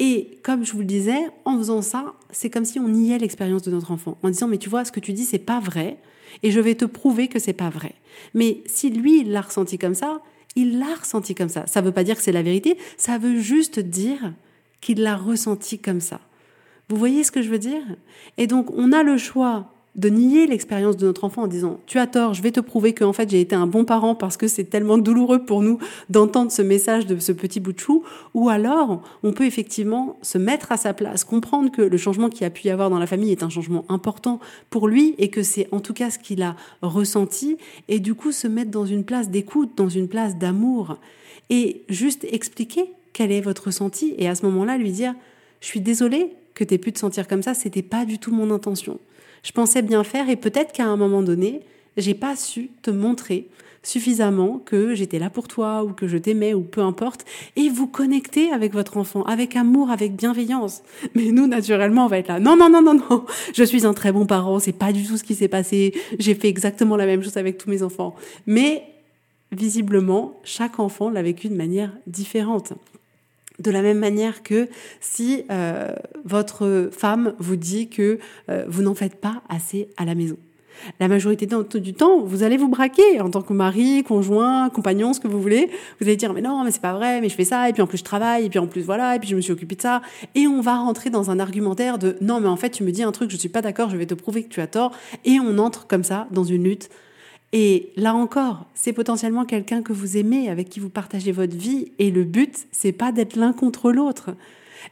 Et 0.00 0.40
comme 0.42 0.64
je 0.64 0.72
vous 0.72 0.80
le 0.80 0.84
disais, 0.84 1.20
en 1.44 1.56
faisant 1.56 1.82
ça, 1.82 2.14
c'est 2.32 2.50
comme 2.50 2.64
si 2.64 2.80
on 2.80 2.88
niait 2.88 3.18
l'expérience 3.18 3.62
de 3.62 3.70
notre 3.70 3.92
enfant, 3.92 4.18
en 4.24 4.28
disant 4.28 4.48
mais 4.48 4.58
tu 4.58 4.68
vois, 4.68 4.84
ce 4.84 4.90
que 4.90 4.98
tu 4.98 5.12
dis 5.12 5.24
c'est 5.24 5.38
pas 5.38 5.60
vrai 5.60 5.98
et 6.42 6.50
je 6.50 6.58
vais 6.58 6.74
te 6.74 6.84
prouver 6.84 7.28
que 7.28 7.38
c'est 7.38 7.52
pas 7.52 7.70
vrai. 7.70 7.94
Mais 8.34 8.60
si 8.66 8.90
lui, 8.90 9.22
l'a 9.22 9.42
ressenti 9.42 9.78
comme 9.78 9.94
ça, 9.94 10.20
il 10.58 10.80
l'a 10.80 10.94
ressenti 11.00 11.36
comme 11.36 11.48
ça. 11.48 11.66
Ça 11.66 11.80
ne 11.80 11.86
veut 11.86 11.92
pas 11.92 12.02
dire 12.02 12.16
que 12.16 12.22
c'est 12.22 12.32
la 12.32 12.42
vérité, 12.42 12.76
ça 12.96 13.16
veut 13.16 13.38
juste 13.38 13.78
dire 13.78 14.32
qu'il 14.80 15.00
l'a 15.02 15.16
ressenti 15.16 15.78
comme 15.78 16.00
ça. 16.00 16.20
Vous 16.88 16.96
voyez 16.96 17.22
ce 17.22 17.30
que 17.30 17.42
je 17.42 17.48
veux 17.48 17.58
dire? 17.58 17.82
Et 18.38 18.46
donc, 18.48 18.70
on 18.72 18.92
a 18.92 19.04
le 19.04 19.18
choix 19.18 19.72
de 19.96 20.08
nier 20.08 20.46
l'expérience 20.46 20.96
de 20.96 21.06
notre 21.06 21.24
enfant 21.24 21.42
en 21.42 21.46
disant 21.46 21.80
tu 21.86 21.98
as 21.98 22.06
tort, 22.06 22.34
je 22.34 22.42
vais 22.42 22.52
te 22.52 22.60
prouver 22.60 22.92
que 22.92 23.04
en 23.04 23.12
fait 23.12 23.28
j'ai 23.30 23.40
été 23.40 23.56
un 23.56 23.66
bon 23.66 23.84
parent 23.84 24.14
parce 24.14 24.36
que 24.36 24.46
c'est 24.46 24.64
tellement 24.64 24.98
douloureux 24.98 25.44
pour 25.44 25.62
nous 25.62 25.78
d'entendre 26.08 26.52
ce 26.52 26.62
message 26.62 27.06
de 27.06 27.18
ce 27.18 27.32
petit 27.32 27.58
bout 27.58 27.72
de 27.72 27.78
chou 27.80 28.04
ou 28.34 28.48
alors 28.48 29.02
on 29.22 29.32
peut 29.32 29.44
effectivement 29.44 30.16
se 30.22 30.38
mettre 30.38 30.70
à 30.72 30.76
sa 30.76 30.94
place, 30.94 31.24
comprendre 31.24 31.70
que 31.70 31.82
le 31.82 31.96
changement 31.96 32.28
qu'il 32.28 32.46
a 32.46 32.50
pu 32.50 32.68
y 32.68 32.70
avoir 32.70 32.90
dans 32.90 32.98
la 32.98 33.06
famille 33.06 33.32
est 33.32 33.42
un 33.42 33.48
changement 33.48 33.84
important 33.88 34.38
pour 34.70 34.88
lui 34.88 35.14
et 35.18 35.30
que 35.30 35.42
c'est 35.42 35.68
en 35.72 35.80
tout 35.80 35.94
cas 35.94 36.10
ce 36.10 36.18
qu'il 36.18 36.42
a 36.42 36.54
ressenti 36.82 37.56
et 37.88 37.98
du 37.98 38.14
coup 38.14 38.30
se 38.30 38.46
mettre 38.46 38.70
dans 38.70 38.86
une 38.86 39.04
place 39.04 39.30
d'écoute, 39.30 39.72
dans 39.76 39.88
une 39.88 40.08
place 40.08 40.36
d'amour 40.36 40.98
et 41.50 41.82
juste 41.88 42.24
expliquer 42.30 42.92
quel 43.12 43.32
est 43.32 43.40
votre 43.40 43.66
ressenti 43.66 44.14
et 44.18 44.28
à 44.28 44.34
ce 44.34 44.44
moment-là 44.46 44.76
lui 44.76 44.92
dire 44.92 45.14
je 45.60 45.66
suis 45.66 45.80
désolée 45.80 46.34
que 46.54 46.64
tu 46.64 46.74
aies 46.74 46.78
pu 46.78 46.92
te 46.92 46.98
sentir 46.98 47.28
comme 47.28 47.42
ça, 47.42 47.54
c'était 47.54 47.82
pas 47.82 48.04
du 48.04 48.18
tout 48.18 48.32
mon 48.32 48.50
intention. 48.50 48.98
Je 49.42 49.52
pensais 49.52 49.82
bien 49.82 50.04
faire 50.04 50.28
et 50.28 50.36
peut-être 50.36 50.72
qu'à 50.72 50.86
un 50.86 50.96
moment 50.96 51.22
donné, 51.22 51.60
j'ai 51.96 52.14
pas 52.14 52.36
su 52.36 52.70
te 52.82 52.90
montrer 52.90 53.48
suffisamment 53.82 54.58
que 54.58 54.94
j'étais 54.94 55.18
là 55.18 55.30
pour 55.30 55.48
toi 55.48 55.84
ou 55.84 55.92
que 55.92 56.06
je 56.06 56.18
t'aimais 56.18 56.54
ou 56.54 56.62
peu 56.62 56.80
importe. 56.80 57.24
Et 57.56 57.68
vous 57.68 57.86
connecter 57.86 58.52
avec 58.52 58.72
votre 58.72 58.96
enfant 58.96 59.22
avec 59.24 59.56
amour 59.56 59.90
avec 59.90 60.14
bienveillance. 60.14 60.82
Mais 61.14 61.30
nous 61.30 61.46
naturellement 61.46 62.04
on 62.04 62.08
va 62.08 62.18
être 62.18 62.28
là. 62.28 62.40
Non 62.40 62.56
non 62.56 62.68
non 62.68 62.82
non 62.82 62.94
non. 62.94 63.24
Je 63.54 63.64
suis 63.64 63.86
un 63.86 63.94
très 63.94 64.12
bon 64.12 64.26
parent 64.26 64.58
c'est 64.58 64.72
pas 64.72 64.92
du 64.92 65.04
tout 65.04 65.16
ce 65.16 65.24
qui 65.24 65.34
s'est 65.34 65.48
passé. 65.48 65.94
J'ai 66.18 66.34
fait 66.34 66.48
exactement 66.48 66.96
la 66.96 67.06
même 67.06 67.22
chose 67.22 67.36
avec 67.36 67.58
tous 67.58 67.70
mes 67.70 67.82
enfants. 67.82 68.14
Mais 68.46 68.84
visiblement 69.52 70.40
chaque 70.44 70.78
enfant 70.78 71.08
l'a 71.08 71.22
vécu 71.22 71.48
de 71.48 71.54
manière 71.54 71.92
différente 72.06 72.74
de 73.58 73.70
la 73.70 73.82
même 73.82 73.98
manière 73.98 74.42
que 74.42 74.68
si 75.00 75.44
euh, 75.50 75.94
votre 76.24 76.90
femme 76.92 77.34
vous 77.38 77.56
dit 77.56 77.88
que 77.88 78.18
euh, 78.48 78.64
vous 78.68 78.82
n'en 78.82 78.94
faites 78.94 79.16
pas 79.16 79.42
assez 79.48 79.88
à 79.96 80.04
la 80.04 80.14
maison. 80.14 80.36
La 81.00 81.08
majorité 81.08 81.46
du 81.46 81.94
temps, 81.94 82.20
vous 82.20 82.44
allez 82.44 82.56
vous 82.56 82.68
braquer 82.68 83.20
en 83.20 83.30
tant 83.30 83.42
que 83.42 83.52
mari, 83.52 84.04
conjoint, 84.04 84.70
compagnon, 84.70 85.12
ce 85.12 85.18
que 85.18 85.26
vous 85.26 85.42
voulez. 85.42 85.70
Vous 86.00 86.06
allez 86.06 86.16
dire 86.16 86.32
mais 86.32 86.40
non, 86.40 86.62
mais 86.62 86.70
c'est 86.70 86.80
pas 86.80 86.92
vrai, 86.92 87.20
mais 87.20 87.28
je 87.28 87.34
fais 87.34 87.44
ça 87.44 87.68
et 87.68 87.72
puis 87.72 87.82
en 87.82 87.88
plus 87.88 87.98
je 87.98 88.04
travaille 88.04 88.46
et 88.46 88.48
puis 88.48 88.60
en 88.60 88.68
plus 88.68 88.82
voilà 88.82 89.16
et 89.16 89.18
puis 89.18 89.28
je 89.28 89.34
me 89.34 89.40
suis 89.40 89.52
occupée 89.52 89.74
de 89.74 89.82
ça 89.82 90.02
et 90.36 90.46
on 90.46 90.60
va 90.60 90.76
rentrer 90.76 91.10
dans 91.10 91.30
un 91.30 91.40
argumentaire 91.40 91.98
de 91.98 92.16
non 92.20 92.40
mais 92.40 92.48
en 92.48 92.56
fait 92.56 92.70
tu 92.70 92.84
me 92.84 92.92
dis 92.92 93.02
un 93.02 93.12
truc, 93.12 93.30
je 93.30 93.36
suis 93.36 93.48
pas 93.48 93.62
d'accord, 93.62 93.90
je 93.90 93.96
vais 93.96 94.06
te 94.06 94.14
prouver 94.14 94.44
que 94.44 94.48
tu 94.48 94.60
as 94.60 94.66
tort 94.66 94.92
et 95.24 95.40
on 95.40 95.58
entre 95.58 95.86
comme 95.86 96.04
ça 96.04 96.28
dans 96.30 96.44
une 96.44 96.62
lutte 96.64 96.90
et 97.52 97.92
là 97.96 98.14
encore, 98.14 98.66
c'est 98.74 98.92
potentiellement 98.92 99.44
quelqu'un 99.44 99.82
que 99.82 99.92
vous 99.92 100.16
aimez, 100.16 100.48
avec 100.48 100.68
qui 100.68 100.80
vous 100.80 100.90
partagez 100.90 101.32
votre 101.32 101.56
vie, 101.56 101.92
et 101.98 102.10
le 102.10 102.24
but, 102.24 102.66
c'est 102.72 102.92
pas 102.92 103.12
d'être 103.12 103.36
l'un 103.36 103.52
contre 103.52 103.90
l'autre. 103.90 104.30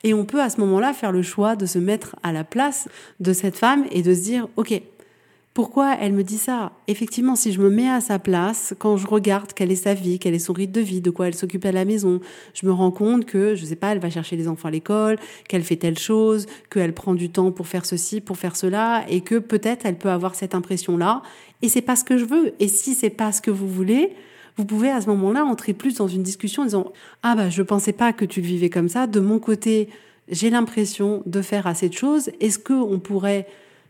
Et 0.05 0.15
on 0.15 0.25
peut 0.25 0.41
à 0.41 0.51
ce 0.51 0.61
moment-là 0.61 0.93
faire 0.93 1.13
le 1.13 1.23
choix 1.23 1.57
de 1.57 1.67
se 1.67 1.79
mettre 1.79 2.17
à 2.23 2.33
la 2.33 2.45
place 2.45 2.89
de 3.21 3.33
cette 3.33 3.57
femme 3.57 3.87
et 3.91 4.03
de 4.03 4.15
se 4.15 4.21
dire, 4.21 4.49
ok, 4.57 4.81
pourquoi 5.57 5.97
elle 5.99 6.13
me 6.13 6.23
dit 6.23 6.37
ça? 6.37 6.73
Effectivement, 6.87 7.35
si 7.35 7.51
je 7.51 7.63
me 7.63 7.71
mets 7.71 7.89
à 7.89 8.03
sa 8.03 8.19
place, 8.19 8.75
quand 8.79 8.99
je 8.99 9.07
regarde 9.07 9.55
quelle 9.55 9.73
est 9.73 9.77
sa 9.77 9.95
vie, 9.95 10.19
quel 10.19 10.35
est 10.35 10.39
son 10.39 10.53
rythme 10.53 10.73
de 10.73 10.83
vie, 10.83 11.01
de 11.01 11.09
quoi 11.09 11.29
elle 11.29 11.35
s'occupe 11.35 11.65
à 11.65 11.73
la 11.73 11.87
maison, 11.87 12.21
je 12.53 12.67
me 12.67 12.73
rends 12.73 12.91
compte 12.91 13.25
que, 13.25 13.55
je 13.55 13.65
sais 13.65 13.75
pas, 13.75 13.93
elle 13.93 13.99
va 13.99 14.11
chercher 14.11 14.37
les 14.37 14.49
enfants 14.49 14.69
à 14.69 14.71
l'école, 14.71 15.17
qu'elle 15.49 15.63
fait 15.63 15.77
telle 15.77 15.99
chose, 15.99 16.45
qu'elle 16.69 16.93
prend 16.93 17.15
du 17.15 17.31
temps 17.31 17.53
pour 17.53 17.69
faire 17.69 17.87
ceci, 17.87 18.21
pour 18.21 18.37
faire 18.37 18.55
cela, 18.55 19.07
et 19.09 19.23
que 19.23 19.37
peut-être 19.37 19.87
elle 19.87 19.97
peut 19.97 20.11
avoir 20.11 20.35
cette 20.35 20.55
impression-là, 20.55 21.23
et 21.63 21.71
c'est 21.71 21.81
pas 21.81 21.97
ce 21.97 22.05
que 22.05 22.19
je 22.19 22.27
veux. 22.27 22.53
Et 22.61 22.69
si 22.69 22.93
c'est 22.93 23.09
pas 23.09 23.33
ce 23.33 23.41
que 23.41 23.51
vous 23.51 23.67
voulez, 23.67 24.11
vous 24.59 24.67
pouvez 24.67 24.91
à 24.91 25.01
ce 25.01 25.07
moment-là 25.07 25.47
entrer 25.47 25.73
plus 25.73 25.95
dans 25.95 26.09
une 26.09 26.23
discussion 26.23 26.65
en 26.65 26.67
disant 26.67 26.93
ah 27.23 27.35
bah 27.35 27.49
je 27.49 27.63
pensais 27.63 27.95
pas 27.95 28.13
que 28.13 28.27
tu 28.27 28.43
le 28.43 28.47
vivais 28.47 28.69
comme 28.69 28.91
ça. 28.91 29.07
De 29.07 29.21
mon 29.21 29.39
côté, 29.39 29.89
j'ai 30.29 30.51
l'impression 30.51 31.23
de 31.25 31.41
faire 31.41 31.67
assez 31.67 31.89
de 31.89 31.95
choses. 31.95 32.29
Est-ce 32.41 32.59
que 32.59 32.75
on 32.75 32.99
pourrait 32.99 33.47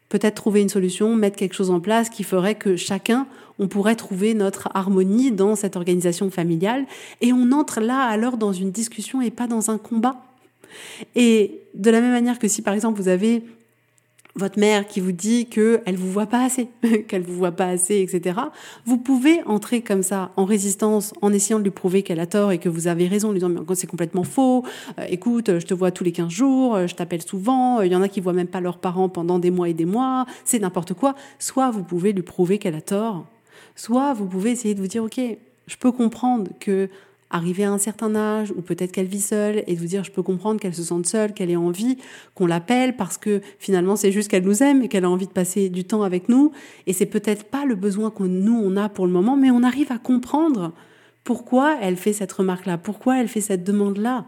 peut-être 0.08 0.34
trouver 0.34 0.62
une 0.62 0.68
solution, 0.68 1.14
mettre 1.16 1.36
quelque 1.36 1.54
chose 1.54 1.70
en 1.70 1.80
place 1.80 2.08
qui 2.08 2.22
ferait 2.22 2.54
que 2.54 2.76
chacun, 2.76 3.26
on 3.58 3.68
pourrait 3.68 3.96
trouver 3.96 4.34
notre 4.34 4.68
harmonie 4.74 5.32
dans 5.32 5.56
cette 5.56 5.76
organisation 5.76 6.30
familiale. 6.30 6.84
Et 7.20 7.32
on 7.32 7.52
entre 7.52 7.80
là 7.80 8.02
alors 8.02 8.36
dans 8.36 8.52
une 8.52 8.70
discussion 8.70 9.20
et 9.22 9.30
pas 9.30 9.46
dans 9.46 9.70
un 9.70 9.78
combat. 9.78 10.16
Et 11.14 11.60
de 11.74 11.90
la 11.90 12.00
même 12.00 12.12
manière 12.12 12.38
que 12.38 12.48
si 12.48 12.62
par 12.62 12.74
exemple 12.74 13.00
vous 13.00 13.08
avez 13.08 13.42
votre 14.36 14.58
mère 14.58 14.86
qui 14.86 15.00
vous 15.00 15.12
dit 15.12 15.46
qu'elle 15.46 15.96
vous 15.96 16.10
voit 16.10 16.26
pas 16.26 16.44
assez, 16.44 16.68
qu'elle 17.08 17.22
vous 17.22 17.34
voit 17.34 17.52
pas 17.52 17.66
assez, 17.66 18.00
etc. 18.00 18.38
Vous 18.84 18.98
pouvez 18.98 19.42
entrer 19.44 19.80
comme 19.80 20.02
ça 20.02 20.30
en 20.36 20.44
résistance 20.44 21.14
en 21.22 21.32
essayant 21.32 21.58
de 21.58 21.64
lui 21.64 21.70
prouver 21.70 22.02
qu'elle 22.02 22.20
a 22.20 22.26
tort 22.26 22.52
et 22.52 22.58
que 22.58 22.68
vous 22.68 22.86
avez 22.86 23.08
raison, 23.08 23.28
en 23.28 23.32
lui 23.32 23.40
disant 23.40 23.48
mais 23.48 23.60
c'est 23.74 23.86
complètement 23.86 24.24
faux. 24.24 24.64
Euh, 24.98 25.06
écoute, 25.08 25.58
je 25.58 25.66
te 25.66 25.74
vois 25.74 25.90
tous 25.90 26.04
les 26.04 26.12
15 26.12 26.30
jours, 26.30 26.76
euh, 26.76 26.86
je 26.86 26.94
t'appelle 26.94 27.22
souvent. 27.22 27.80
Il 27.80 27.90
y 27.90 27.96
en 27.96 28.02
a 28.02 28.08
qui 28.08 28.20
voient 28.20 28.32
même 28.32 28.46
pas 28.46 28.60
leurs 28.60 28.78
parents 28.78 29.08
pendant 29.08 29.38
des 29.38 29.50
mois 29.50 29.68
et 29.68 29.74
des 29.74 29.86
mois. 29.86 30.26
C'est 30.44 30.58
n'importe 30.58 30.94
quoi. 30.94 31.14
Soit 31.38 31.70
vous 31.70 31.82
pouvez 31.82 32.12
lui 32.12 32.22
prouver 32.22 32.58
qu'elle 32.58 32.74
a 32.74 32.82
tort, 32.82 33.26
soit 33.74 34.12
vous 34.14 34.26
pouvez 34.26 34.50
essayer 34.50 34.74
de 34.74 34.80
vous 34.80 34.86
dire 34.86 35.02
ok, 35.02 35.20
je 35.66 35.76
peux 35.76 35.92
comprendre 35.92 36.50
que 36.60 36.88
arriver 37.30 37.64
à 37.64 37.72
un 37.72 37.78
certain 37.78 38.14
âge, 38.14 38.52
ou 38.56 38.62
peut-être 38.62 38.92
qu'elle 38.92 39.06
vit 39.06 39.20
seule, 39.20 39.64
et 39.66 39.74
de 39.74 39.80
vous 39.80 39.86
dire 39.86 40.04
je 40.04 40.10
peux 40.10 40.22
comprendre 40.22 40.60
qu'elle 40.60 40.74
se 40.74 40.84
sente 40.84 41.06
seule, 41.06 41.32
qu'elle 41.34 41.50
ait 41.50 41.56
envie, 41.56 41.98
qu'on 42.34 42.46
l'appelle 42.46 42.96
parce 42.96 43.18
que 43.18 43.40
finalement 43.58 43.96
c'est 43.96 44.12
juste 44.12 44.30
qu'elle 44.30 44.44
nous 44.44 44.62
aime 44.62 44.82
et 44.82 44.88
qu'elle 44.88 45.04
a 45.04 45.10
envie 45.10 45.26
de 45.26 45.32
passer 45.32 45.68
du 45.68 45.84
temps 45.84 46.02
avec 46.02 46.28
nous, 46.28 46.52
et 46.86 46.92
c'est 46.92 47.06
peut-être 47.06 47.44
pas 47.44 47.64
le 47.64 47.74
besoin 47.74 48.10
que 48.10 48.22
nous 48.22 48.60
on 48.62 48.76
a 48.76 48.88
pour 48.88 49.06
le 49.06 49.12
moment, 49.12 49.36
mais 49.36 49.50
on 49.50 49.62
arrive 49.62 49.90
à 49.90 49.98
comprendre 49.98 50.72
pourquoi 51.24 51.76
elle 51.82 51.96
fait 51.96 52.12
cette 52.12 52.32
remarque-là, 52.32 52.78
pourquoi 52.78 53.20
elle 53.20 53.28
fait 53.28 53.40
cette 53.40 53.64
demande-là. 53.64 54.26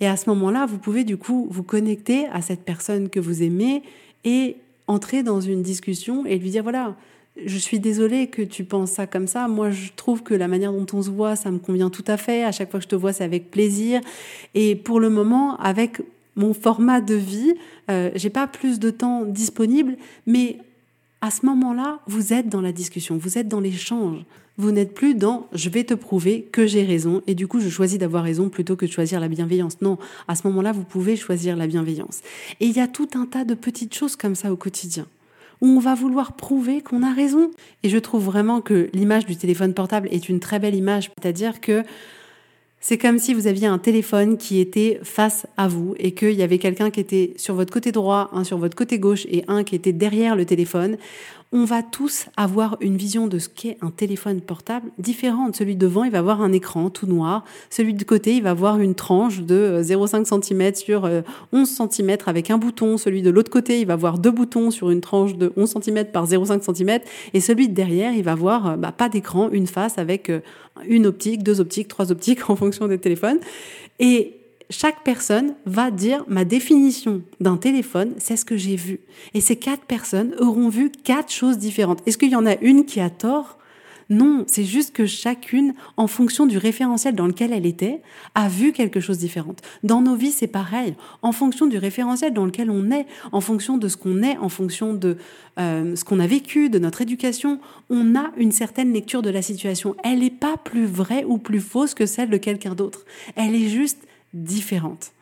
Et 0.00 0.06
à 0.06 0.18
ce 0.18 0.28
moment-là, 0.28 0.66
vous 0.66 0.76
pouvez 0.76 1.04
du 1.04 1.16
coup 1.16 1.48
vous 1.50 1.62
connecter 1.62 2.26
à 2.26 2.42
cette 2.42 2.62
personne 2.62 3.08
que 3.08 3.18
vous 3.18 3.42
aimez 3.42 3.82
et 4.24 4.56
entrer 4.86 5.22
dans 5.22 5.40
une 5.40 5.62
discussion 5.62 6.26
et 6.26 6.38
lui 6.38 6.50
dire 6.50 6.62
voilà, 6.62 6.94
je 7.44 7.58
suis 7.58 7.80
désolée 7.80 8.28
que 8.28 8.42
tu 8.42 8.64
penses 8.64 8.92
ça 8.92 9.06
comme 9.06 9.26
ça. 9.26 9.48
Moi, 9.48 9.70
je 9.70 9.90
trouve 9.94 10.22
que 10.22 10.34
la 10.34 10.48
manière 10.48 10.72
dont 10.72 10.86
on 10.92 11.02
se 11.02 11.10
voit, 11.10 11.36
ça 11.36 11.50
me 11.50 11.58
convient 11.58 11.90
tout 11.90 12.04
à 12.06 12.16
fait. 12.16 12.44
À 12.44 12.52
chaque 12.52 12.70
fois 12.70 12.80
que 12.80 12.84
je 12.84 12.88
te 12.88 12.96
vois, 12.96 13.12
c'est 13.12 13.24
avec 13.24 13.50
plaisir. 13.50 14.00
Et 14.54 14.74
pour 14.76 15.00
le 15.00 15.10
moment, 15.10 15.56
avec 15.58 16.00
mon 16.36 16.54
format 16.54 17.00
de 17.00 17.14
vie, 17.14 17.54
euh, 17.90 18.10
j'ai 18.14 18.30
pas 18.30 18.46
plus 18.46 18.78
de 18.78 18.90
temps 18.90 19.24
disponible, 19.24 19.96
mais 20.26 20.58
à 21.20 21.30
ce 21.30 21.46
moment-là, 21.46 22.00
vous 22.06 22.32
êtes 22.32 22.48
dans 22.48 22.60
la 22.60 22.72
discussion, 22.72 23.16
vous 23.16 23.38
êtes 23.38 23.48
dans 23.48 23.60
l'échange. 23.60 24.24
Vous 24.58 24.70
n'êtes 24.70 24.94
plus 24.94 25.14
dans 25.14 25.48
je 25.52 25.68
vais 25.68 25.84
te 25.84 25.92
prouver 25.92 26.48
que 26.50 26.66
j'ai 26.66 26.82
raison 26.82 27.20
et 27.26 27.34
du 27.34 27.46
coup 27.46 27.60
je 27.60 27.68
choisis 27.68 27.98
d'avoir 27.98 28.24
raison 28.24 28.48
plutôt 28.48 28.74
que 28.74 28.86
de 28.86 28.90
choisir 28.90 29.20
la 29.20 29.28
bienveillance. 29.28 29.82
Non, 29.82 29.98
à 30.28 30.34
ce 30.34 30.46
moment-là, 30.46 30.72
vous 30.72 30.84
pouvez 30.84 31.14
choisir 31.16 31.56
la 31.56 31.66
bienveillance. 31.66 32.20
Et 32.60 32.66
il 32.66 32.72
y 32.74 32.80
a 32.80 32.88
tout 32.88 33.08
un 33.14 33.26
tas 33.26 33.44
de 33.44 33.54
petites 33.54 33.94
choses 33.94 34.16
comme 34.16 34.34
ça 34.34 34.50
au 34.50 34.56
quotidien 34.56 35.06
où 35.60 35.66
on 35.66 35.78
va 35.78 35.94
vouloir 35.94 36.32
prouver 36.32 36.80
qu'on 36.80 37.02
a 37.02 37.12
raison. 37.12 37.50
Et 37.82 37.88
je 37.88 37.98
trouve 37.98 38.24
vraiment 38.24 38.60
que 38.60 38.88
l'image 38.92 39.26
du 39.26 39.36
téléphone 39.36 39.74
portable 39.74 40.08
est 40.10 40.28
une 40.28 40.40
très 40.40 40.58
belle 40.58 40.74
image, 40.74 41.10
c'est-à-dire 41.20 41.60
que 41.60 41.82
c'est 42.80 42.98
comme 42.98 43.18
si 43.18 43.34
vous 43.34 43.46
aviez 43.48 43.66
un 43.66 43.78
téléphone 43.78 44.36
qui 44.36 44.60
était 44.60 45.00
face 45.02 45.46
à 45.56 45.66
vous 45.66 45.94
et 45.98 46.12
qu'il 46.12 46.34
y 46.34 46.42
avait 46.42 46.58
quelqu'un 46.58 46.90
qui 46.90 47.00
était 47.00 47.32
sur 47.36 47.54
votre 47.54 47.72
côté 47.72 47.90
droit, 47.90 48.30
un 48.32 48.44
sur 48.44 48.58
votre 48.58 48.76
côté 48.76 48.98
gauche 48.98 49.26
et 49.28 49.44
un 49.48 49.64
qui 49.64 49.74
était 49.74 49.92
derrière 49.92 50.36
le 50.36 50.44
téléphone 50.44 50.96
on 51.56 51.64
va 51.64 51.82
tous 51.82 52.26
avoir 52.36 52.76
une 52.82 52.98
vision 52.98 53.28
de 53.28 53.38
ce 53.38 53.48
qu'est 53.48 53.78
un 53.80 53.90
téléphone 53.90 54.42
portable 54.42 54.90
différente. 54.98 55.56
Celui 55.56 55.74
devant, 55.74 56.04
il 56.04 56.10
va 56.10 56.18
avoir 56.18 56.42
un 56.42 56.52
écran 56.52 56.90
tout 56.90 57.06
noir. 57.06 57.46
Celui 57.70 57.94
de 57.94 58.04
côté, 58.04 58.36
il 58.36 58.42
va 58.42 58.50
avoir 58.50 58.78
une 58.78 58.94
tranche 58.94 59.40
de 59.40 59.80
0,5 59.82 60.34
euh, 60.34 60.42
cm 60.42 60.74
sur 60.74 61.04
11 61.54 61.80
euh, 61.80 61.88
cm 61.88 62.18
avec 62.26 62.50
un 62.50 62.58
bouton. 62.58 62.98
Celui 62.98 63.22
de 63.22 63.30
l'autre 63.30 63.50
côté, 63.50 63.80
il 63.80 63.86
va 63.86 63.94
avoir 63.94 64.18
deux 64.18 64.30
boutons 64.30 64.70
sur 64.70 64.90
une 64.90 65.00
tranche 65.00 65.34
de 65.34 65.50
11 65.56 65.76
cm 65.80 66.04
par 66.12 66.26
0,5 66.26 66.74
cm. 66.74 67.00
Et 67.32 67.40
celui 67.40 67.70
de 67.70 67.74
derrière, 67.74 68.12
il 68.12 68.22
va 68.22 68.32
avoir 68.32 68.66
euh, 68.66 68.76
bah, 68.76 68.92
pas 68.92 69.08
d'écran, 69.08 69.48
une 69.50 69.66
face 69.66 69.96
avec 69.96 70.30
une 70.86 71.06
optique, 71.06 71.42
deux 71.42 71.62
optiques, 71.62 71.88
trois 71.88 72.12
optiques 72.12 72.50
en 72.50 72.56
fonction 72.56 72.86
des 72.86 72.98
téléphones. 72.98 73.38
Et 73.98 74.40
chaque 74.70 75.04
personne 75.04 75.54
va 75.64 75.90
dire 75.90 76.24
ma 76.28 76.44
définition 76.44 77.22
d'un 77.40 77.56
téléphone, 77.56 78.14
c'est 78.18 78.36
ce 78.36 78.44
que 78.44 78.56
j'ai 78.56 78.76
vu. 78.76 79.00
Et 79.34 79.40
ces 79.40 79.56
quatre 79.56 79.84
personnes 79.84 80.34
auront 80.38 80.68
vu 80.68 80.90
quatre 80.90 81.32
choses 81.32 81.58
différentes. 81.58 82.02
Est-ce 82.06 82.18
qu'il 82.18 82.30
y 82.30 82.36
en 82.36 82.46
a 82.46 82.56
une 82.60 82.84
qui 82.84 83.00
a 83.00 83.10
tort? 83.10 83.58
Non, 84.08 84.44
c'est 84.46 84.64
juste 84.64 84.94
que 84.94 85.04
chacune, 85.04 85.74
en 85.96 86.06
fonction 86.06 86.46
du 86.46 86.58
référentiel 86.58 87.16
dans 87.16 87.26
lequel 87.26 87.52
elle 87.52 87.66
était, 87.66 88.02
a 88.36 88.48
vu 88.48 88.72
quelque 88.72 89.00
chose 89.00 89.16
de 89.16 89.22
différent. 89.22 89.56
Dans 89.82 90.00
nos 90.00 90.14
vies, 90.14 90.30
c'est 90.30 90.46
pareil. 90.46 90.94
En 91.22 91.32
fonction 91.32 91.66
du 91.66 91.76
référentiel 91.76 92.32
dans 92.32 92.46
lequel 92.46 92.70
on 92.70 92.92
est, 92.92 93.06
en 93.32 93.40
fonction 93.40 93.78
de 93.78 93.88
ce 93.88 93.96
qu'on 93.96 94.22
est, 94.22 94.36
en 94.38 94.48
fonction 94.48 94.94
de 94.94 95.16
euh, 95.58 95.96
ce 95.96 96.04
qu'on 96.04 96.20
a 96.20 96.26
vécu, 96.28 96.70
de 96.70 96.78
notre 96.78 97.02
éducation, 97.02 97.58
on 97.90 98.14
a 98.14 98.30
une 98.36 98.52
certaine 98.52 98.92
lecture 98.92 99.22
de 99.22 99.30
la 99.30 99.42
situation. 99.42 99.96
Elle 100.04 100.20
n'est 100.20 100.30
pas 100.30 100.56
plus 100.56 100.86
vraie 100.86 101.24
ou 101.24 101.38
plus 101.38 101.60
fausse 101.60 101.94
que 101.94 102.06
celle 102.06 102.30
de 102.30 102.36
quelqu'un 102.36 102.76
d'autre. 102.76 103.04
Elle 103.34 103.56
est 103.56 103.68
juste 103.68 104.06
différentes. 104.44 105.12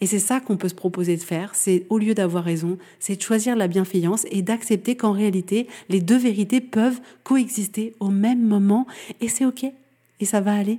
Et 0.00 0.06
c'est 0.06 0.18
ça 0.18 0.40
qu'on 0.40 0.56
peut 0.56 0.68
se 0.68 0.74
proposer 0.74 1.16
de 1.16 1.22
faire, 1.22 1.54
c'est 1.54 1.86
au 1.90 1.98
lieu 1.98 2.14
d'avoir 2.14 2.44
raison, 2.44 2.78
c'est 2.98 3.16
de 3.16 3.22
choisir 3.22 3.56
la 3.56 3.68
bienveillance 3.68 4.26
et 4.30 4.42
d'accepter 4.42 4.96
qu'en 4.96 5.12
réalité, 5.12 5.68
les 5.88 6.00
deux 6.00 6.16
vérités 6.16 6.60
peuvent 6.60 7.00
coexister 7.24 7.94
au 8.00 8.08
même 8.08 8.42
moment 8.42 8.86
et 9.20 9.28
c'est 9.28 9.44
OK 9.44 9.64
et 9.64 10.24
ça 10.24 10.40
va 10.40 10.54
aller. 10.54 10.78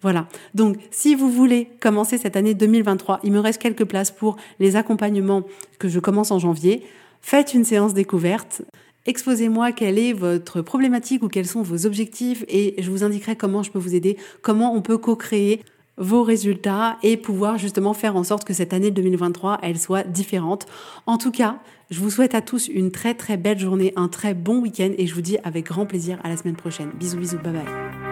Voilà. 0.00 0.26
Donc, 0.54 0.76
si 0.90 1.14
vous 1.14 1.30
voulez 1.30 1.68
commencer 1.78 2.18
cette 2.18 2.36
année 2.36 2.54
2023, 2.54 3.20
il 3.22 3.32
me 3.32 3.38
reste 3.38 3.62
quelques 3.62 3.84
places 3.84 4.10
pour 4.10 4.36
les 4.58 4.74
accompagnements 4.74 5.44
que 5.78 5.88
je 5.88 6.00
commence 6.00 6.32
en 6.32 6.38
janvier. 6.38 6.82
Faites 7.20 7.54
une 7.54 7.64
séance 7.64 7.94
découverte. 7.94 8.62
Exposez-moi 9.06 9.72
quelle 9.72 9.98
est 9.98 10.12
votre 10.12 10.60
problématique 10.60 11.22
ou 11.22 11.28
quels 11.28 11.46
sont 11.46 11.62
vos 11.62 11.86
objectifs 11.86 12.44
et 12.48 12.74
je 12.78 12.90
vous 12.90 13.04
indiquerai 13.04 13.36
comment 13.36 13.62
je 13.62 13.70
peux 13.70 13.78
vous 13.78 13.94
aider, 13.94 14.16
comment 14.42 14.74
on 14.74 14.82
peut 14.82 14.98
co-créer 14.98 15.62
vos 16.02 16.24
résultats 16.24 16.98
et 17.02 17.16
pouvoir 17.16 17.58
justement 17.58 17.94
faire 17.94 18.16
en 18.16 18.24
sorte 18.24 18.44
que 18.44 18.52
cette 18.52 18.72
année 18.72 18.90
2023, 18.90 19.58
elle 19.62 19.78
soit 19.78 20.02
différente. 20.02 20.66
En 21.06 21.16
tout 21.16 21.30
cas, 21.30 21.60
je 21.90 22.00
vous 22.00 22.10
souhaite 22.10 22.34
à 22.34 22.40
tous 22.40 22.68
une 22.68 22.90
très 22.90 23.14
très 23.14 23.36
belle 23.36 23.58
journée, 23.58 23.92
un 23.96 24.08
très 24.08 24.34
bon 24.34 24.60
week-end 24.60 24.90
et 24.98 25.06
je 25.06 25.14
vous 25.14 25.22
dis 25.22 25.38
avec 25.44 25.66
grand 25.66 25.86
plaisir 25.86 26.18
à 26.24 26.28
la 26.28 26.36
semaine 26.36 26.56
prochaine. 26.56 26.90
Bisous 26.98 27.18
bisous, 27.18 27.38
bye 27.38 27.52
bye. 27.52 28.11